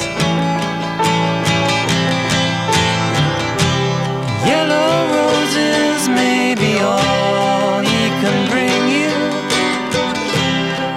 Yellow 4.52 4.92
roses 5.20 6.02
may 6.20 6.56
be 6.64 6.74
all 6.80 7.80
he 7.92 8.04
can 8.22 8.38
bring 8.54 8.82
you, 8.98 9.12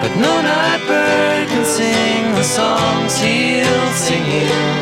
but 0.03 0.13
no 0.27 0.33
night 0.51 0.83
bird 0.91 1.47
can 1.53 1.65
sing 1.79 2.23
the 2.41 2.47
songs 2.59 3.13
he'll 3.25 3.93
sing 4.07 4.27
you. 4.37 4.82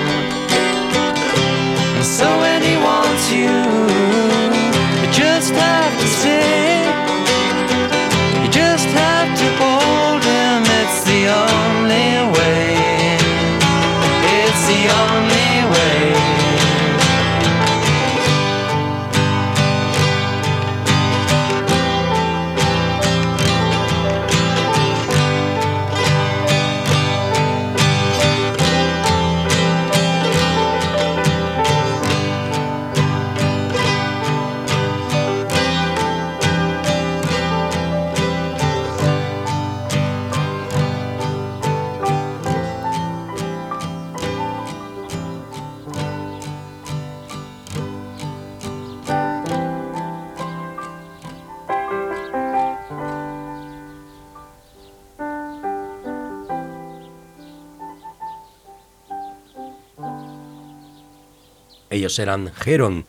Ellos 61.91 62.19
eran 62.21 62.53
Heron. 62.65 63.05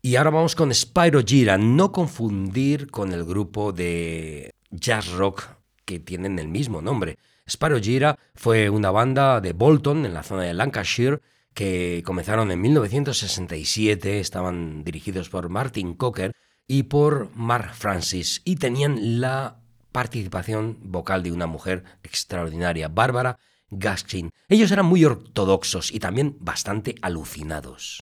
Y 0.00 0.16
ahora 0.16 0.30
vamos 0.30 0.54
con 0.54 0.72
Spyro 0.72 1.22
Gira, 1.22 1.58
no 1.58 1.92
confundir 1.92 2.90
con 2.90 3.12
el 3.12 3.24
grupo 3.24 3.72
de 3.72 4.54
jazz 4.70 5.10
rock 5.10 5.44
que 5.84 5.98
tienen 5.98 6.38
el 6.38 6.48
mismo 6.48 6.80
nombre. 6.80 7.18
Spyro 7.48 7.80
Gira 7.80 8.18
fue 8.34 8.70
una 8.70 8.92
banda 8.92 9.40
de 9.40 9.52
Bolton, 9.52 10.06
en 10.06 10.14
la 10.14 10.22
zona 10.22 10.42
de 10.42 10.54
Lancashire, 10.54 11.20
que 11.52 12.02
comenzaron 12.06 12.50
en 12.50 12.60
1967, 12.60 14.20
estaban 14.20 14.84
dirigidos 14.84 15.28
por 15.28 15.48
Martin 15.48 15.94
Cocker 15.94 16.32
y 16.66 16.84
por 16.84 17.30
Mark 17.34 17.74
Francis, 17.74 18.40
y 18.44 18.56
tenían 18.56 19.20
la 19.20 19.58
participación 19.90 20.78
vocal 20.80 21.22
de 21.22 21.32
una 21.32 21.46
mujer 21.46 21.84
extraordinaria, 22.02 22.88
Bárbara 22.88 23.38
Gaskin. 23.72 24.30
Ellos 24.48 24.70
eran 24.70 24.86
muy 24.86 25.04
ortodoxos 25.04 25.90
y 25.90 25.98
también 25.98 26.36
bastante 26.40 26.94
alucinados. 27.00 28.00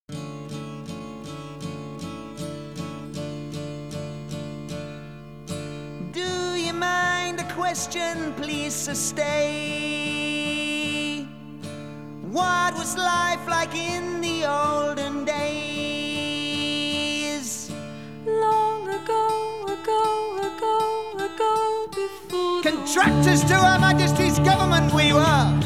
Do 6.12 6.56
you 6.56 6.72
mind 6.72 7.40
a 7.40 7.48
question, 7.54 8.34
please 8.36 8.74
so 8.74 8.94
stay? 8.94 10.40
What 12.30 12.74
was 12.74 12.96
life 12.96 13.46
like 13.48 13.74
in 13.74 14.20
the 14.20 14.44
olden 14.46 15.24
days? 15.24 15.69
Contractors 22.92 23.44
to 23.44 23.54
Her 23.54 23.78
Majesty's 23.78 24.40
government 24.40 24.92
we 24.92 25.12
were. 25.12 25.60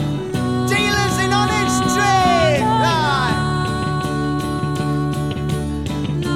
Dealers 0.68 1.18
in 1.24 1.32
honest 1.32 1.82
trade. 1.96 2.60
Aye. 2.60 3.32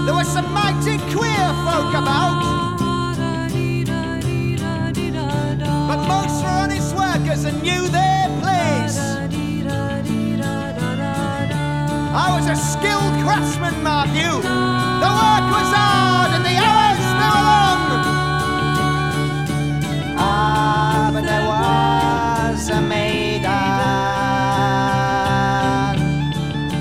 There 0.06 0.14
were 0.14 0.24
some 0.24 0.50
mighty 0.50 0.96
queer 1.12 1.52
folk 1.68 1.92
about. 1.92 2.40
But 5.88 6.08
most 6.08 6.42
were 6.42 6.48
honest 6.72 6.96
workers 6.96 7.44
and 7.44 7.62
knew 7.62 7.86
their 7.88 8.28
place. 8.40 8.98
I 12.16 12.34
was 12.34 12.46
a 12.48 12.56
skilled 12.56 13.12
craftsman, 13.26 13.82
mark 13.82 14.08
you. 14.16 14.40
The 14.40 15.10
work 15.20 15.52
was 15.52 15.70
hard 15.76 16.07
Ah, 20.40 21.10
but 21.12 21.24
there 21.30 21.46
was 21.52 22.70
a 22.70 22.80
maiden, 22.80 23.50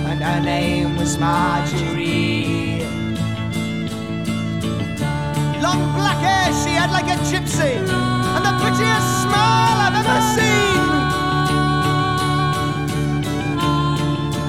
and 0.09 0.19
her 0.21 0.39
name 0.39 0.95
was 0.95 1.17
Margery. 1.17 2.85
Long 5.65 5.81
black 5.95 6.19
hair 6.27 6.53
she 6.61 6.71
had 6.81 6.91
like 6.91 7.09
a 7.15 7.17
gypsy, 7.29 7.73
and 8.35 8.43
the 8.47 8.53
prettiest 8.61 9.09
smile 9.23 9.77
I've 9.85 9.97
ever 10.03 10.19
seen. 10.35 10.85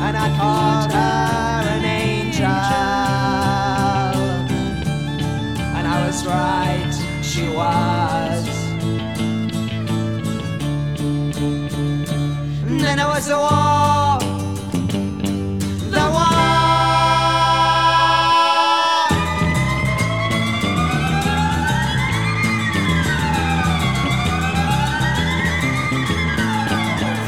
And 0.07 0.15
I 0.27 0.29
called 0.41 0.93
her 0.93 1.63
an 1.77 1.85
angel, 1.85 2.61
and 5.77 5.85
I 5.95 5.97
was 6.07 6.19
right, 6.27 6.95
she 7.23 7.49
was. 7.49 8.58
War. 13.30 14.18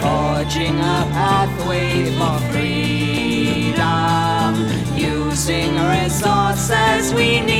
Forging 0.01 0.79
a 0.79 1.07
pathway 1.13 2.11
for 2.17 2.39
freedom, 2.51 3.83
using 4.97 5.73
resources 5.77 7.13
we 7.15 7.41
need 7.41 7.60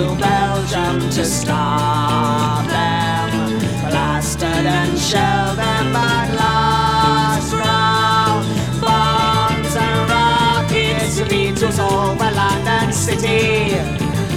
to 0.00 0.14
Belgium 0.16 1.10
to 1.10 1.24
stop 1.24 2.66
them, 2.66 3.58
blasted 3.90 4.64
and 4.78 4.98
shell 4.98 5.54
them, 5.54 5.92
but 5.92 6.26
lost 6.40 7.50
ground. 7.52 8.46
Bombs 8.80 9.76
and 9.76 10.10
rockets, 10.10 11.20
beetles 11.28 11.78
over 11.78 12.30
land 12.40 12.66
and 12.68 12.94
city, 12.94 13.74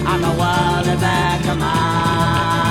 and 0.10 0.24
the 0.24 0.34
world 0.42 0.88
at 0.94 1.00
their 1.00 1.54
command. 1.54 2.63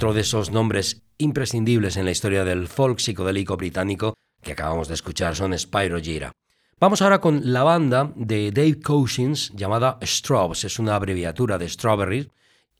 Otro 0.00 0.14
de 0.14 0.22
esos 0.22 0.50
nombres 0.50 1.02
imprescindibles 1.18 1.98
en 1.98 2.06
la 2.06 2.10
historia 2.10 2.42
del 2.42 2.68
folk 2.68 3.00
psicodélico 3.00 3.58
británico 3.58 4.14
que 4.42 4.52
acabamos 4.52 4.88
de 4.88 4.94
escuchar 4.94 5.36
son 5.36 5.52
Spyro 5.58 6.00
Gira. 6.00 6.32
Vamos 6.78 7.02
ahora 7.02 7.20
con 7.20 7.52
la 7.52 7.64
banda 7.64 8.10
de 8.16 8.50
Dave 8.50 8.80
Cousins 8.80 9.52
llamada 9.54 9.98
Straubs, 10.02 10.64
es 10.64 10.78
una 10.78 10.94
abreviatura 10.94 11.58
de 11.58 11.68
Strawberry, 11.68 12.30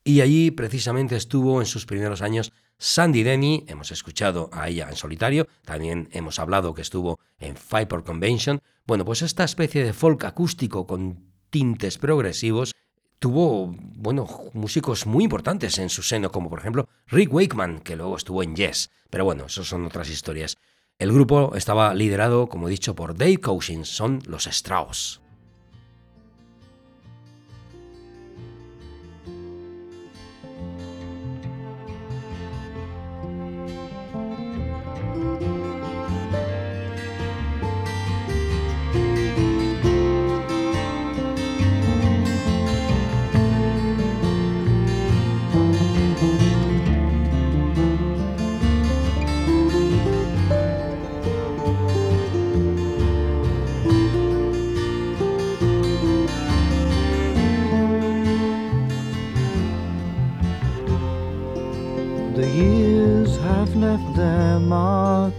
y 0.03 0.21
allí 0.21 0.49
precisamente 0.49 1.15
estuvo 1.15 1.61
en 1.61 1.67
sus 1.67 1.85
primeros 1.85 2.23
años 2.23 2.53
Sandy 2.79 3.21
Denny, 3.21 3.65
hemos 3.67 3.91
escuchado 3.91 4.49
a 4.51 4.69
ella 4.69 4.87
en 4.89 4.95
solitario, 4.95 5.47
también 5.63 6.09
hemos 6.13 6.39
hablado 6.39 6.73
que 6.73 6.81
estuvo 6.81 7.19
en 7.37 7.55
Five 7.55 8.01
Convention. 8.03 8.63
Bueno, 8.87 9.05
pues 9.05 9.21
esta 9.21 9.43
especie 9.43 9.83
de 9.83 9.93
folk 9.93 10.23
acústico 10.23 10.87
con 10.87 11.31
tintes 11.51 11.99
progresivos 11.99 12.73
tuvo, 13.21 13.75
bueno, 13.77 14.27
músicos 14.53 15.05
muy 15.05 15.23
importantes 15.23 15.77
en 15.77 15.89
su 15.89 16.01
seno, 16.01 16.31
como 16.31 16.49
por 16.49 16.57
ejemplo 16.57 16.89
Rick 17.05 17.31
Wakeman, 17.31 17.81
que 17.81 17.95
luego 17.95 18.17
estuvo 18.17 18.41
en 18.41 18.55
Yes. 18.55 18.89
Pero 19.11 19.25
bueno, 19.25 19.45
eso 19.45 19.63
son 19.63 19.85
otras 19.85 20.09
historias. 20.09 20.57
El 20.97 21.13
grupo 21.13 21.53
estaba 21.55 21.93
liderado, 21.93 22.49
como 22.49 22.67
he 22.67 22.71
dicho, 22.71 22.95
por 22.95 23.15
Dave 23.15 23.37
Cousins, 23.37 23.89
son 23.89 24.23
los 24.25 24.47
Strauss. 24.47 25.20
Left 63.91 64.15
their 64.15 64.57
mark, 64.59 65.33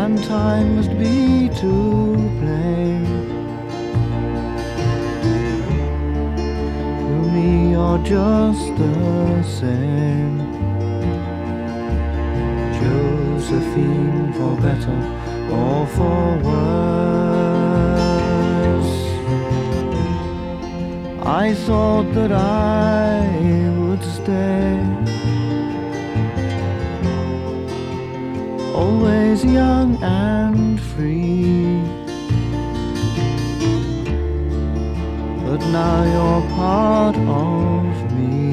and 0.00 0.24
time 0.24 0.76
must 0.76 0.92
be 0.98 1.50
to 1.60 1.72
blame. 2.40 3.06
To 7.00 7.14
me, 7.34 7.72
you're 7.72 8.02
just 8.14 8.66
the 8.82 9.42
same. 9.42 10.38
Josephine, 12.78 14.32
for 14.32 14.54
better 14.62 14.98
or 15.58 15.86
for 15.88 16.38
worse. 16.44 17.33
I 21.26 21.54
thought 21.54 22.12
that 22.12 22.32
I 22.32 23.26
would 23.78 24.02
stay. 24.04 24.78
Always 28.74 29.42
young 29.42 29.96
and 30.02 30.78
free. 30.78 31.80
But 35.46 35.60
now 35.72 36.04
you're 36.14 36.44
part 36.56 37.16
of 37.16 38.12
me. 38.12 38.44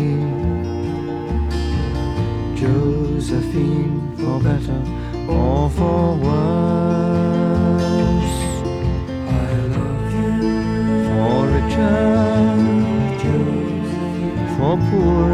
Josephine, 2.56 4.16
for 4.16 4.40
better 4.40 4.82
or 5.28 5.70
for 5.72 6.16
worse 6.16 6.41
for 15.02 15.31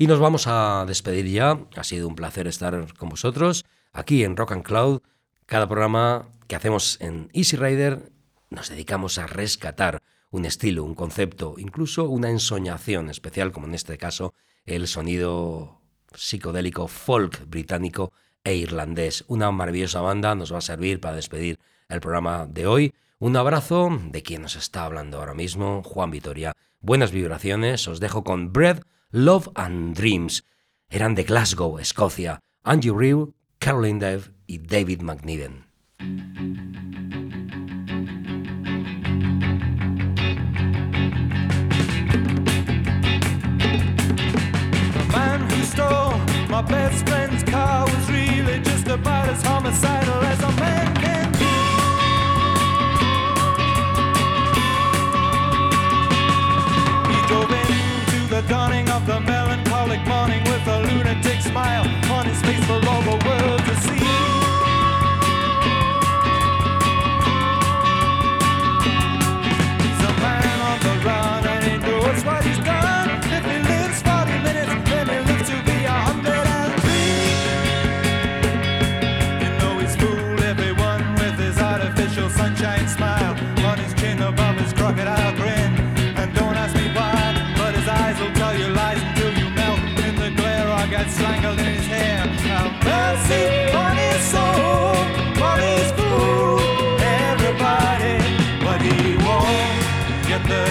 Y 0.00 0.06
nos 0.06 0.18
vamos 0.18 0.46
a 0.46 0.86
despedir 0.88 1.26
ya. 1.26 1.58
Ha 1.76 1.84
sido 1.84 2.08
un 2.08 2.14
placer 2.14 2.46
estar 2.46 2.94
con 2.94 3.10
vosotros 3.10 3.66
aquí 3.92 4.24
en 4.24 4.34
Rock 4.34 4.52
and 4.52 4.62
Cloud. 4.62 5.02
Cada 5.44 5.68
programa 5.68 6.30
que 6.48 6.56
hacemos 6.56 6.98
en 7.02 7.28
Easy 7.34 7.58
Rider 7.58 8.10
nos 8.48 8.70
dedicamos 8.70 9.18
a 9.18 9.26
rescatar 9.26 10.02
un 10.30 10.46
estilo, 10.46 10.84
un 10.84 10.94
concepto, 10.94 11.56
incluso 11.58 12.08
una 12.08 12.30
ensoñación 12.30 13.10
especial, 13.10 13.52
como 13.52 13.66
en 13.66 13.74
este 13.74 13.98
caso 13.98 14.32
el 14.64 14.88
sonido 14.88 15.82
psicodélico 16.14 16.88
folk 16.88 17.46
británico 17.46 18.14
e 18.42 18.54
irlandés. 18.54 19.24
Una 19.28 19.50
maravillosa 19.50 20.00
banda 20.00 20.34
nos 20.34 20.50
va 20.50 20.58
a 20.58 20.62
servir 20.62 20.98
para 20.98 21.16
despedir 21.16 21.58
el 21.90 22.00
programa 22.00 22.46
de 22.46 22.66
hoy. 22.66 22.94
Un 23.18 23.36
abrazo 23.36 23.90
de 24.02 24.22
quien 24.22 24.40
nos 24.40 24.56
está 24.56 24.86
hablando 24.86 25.18
ahora 25.18 25.34
mismo, 25.34 25.82
Juan 25.82 26.10
Vitoria. 26.10 26.54
Buenas 26.80 27.12
vibraciones, 27.12 27.86
os 27.86 28.00
dejo 28.00 28.24
con 28.24 28.50
Bread, 28.54 28.80
Love 29.12 29.48
and 29.56 29.96
Dreams. 29.96 30.42
Eran 30.88 31.16
de 31.16 31.24
Glasgow, 31.24 31.78
Escocia. 31.80 32.38
Angie 32.64 32.90
Rew, 32.90 33.34
Caroline 33.58 33.98
Dave 33.98 34.30
y 34.46 34.58
David 34.58 35.02
McNiven. 35.02 35.64
My 46.48 46.62
best 46.62 47.08
friend's 47.08 47.42
car 47.44 47.86
was 47.86 48.10
really 48.10 48.60
just 48.60 48.86
about 48.86 49.28
as 49.30 49.40
homicidal 49.42 50.19
the 59.10 59.39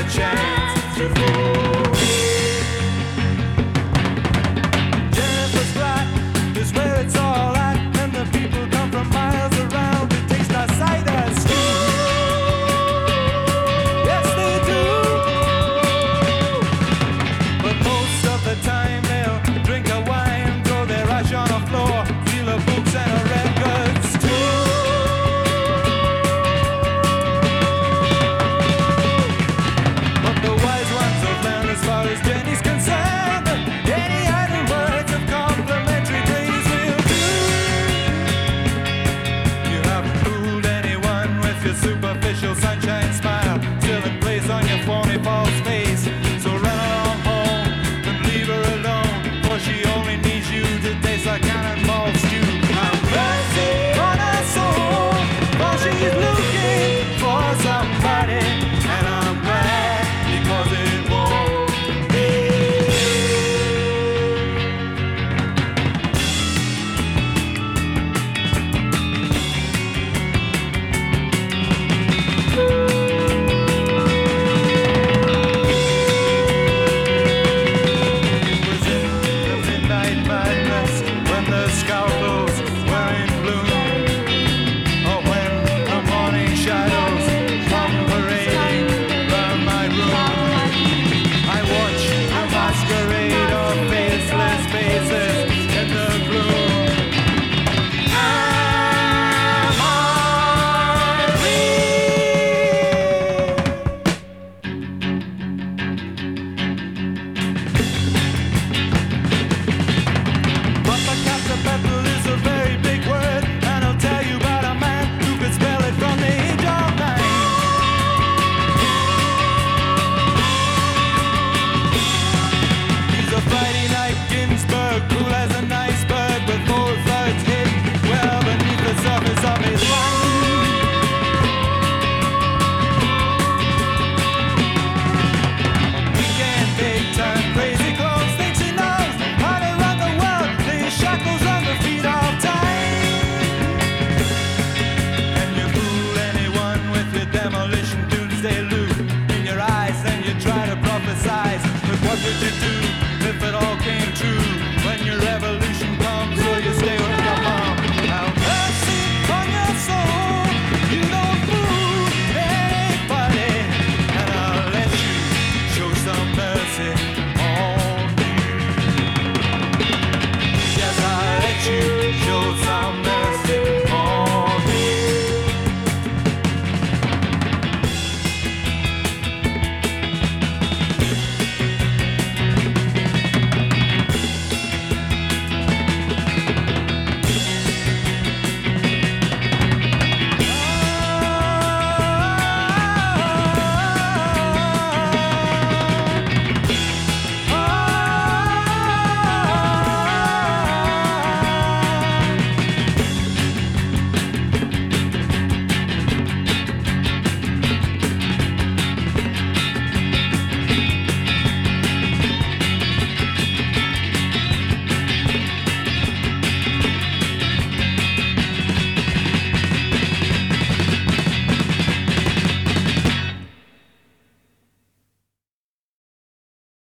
chance 0.09 0.97
to 0.97 1.07
fall. 1.13 1.88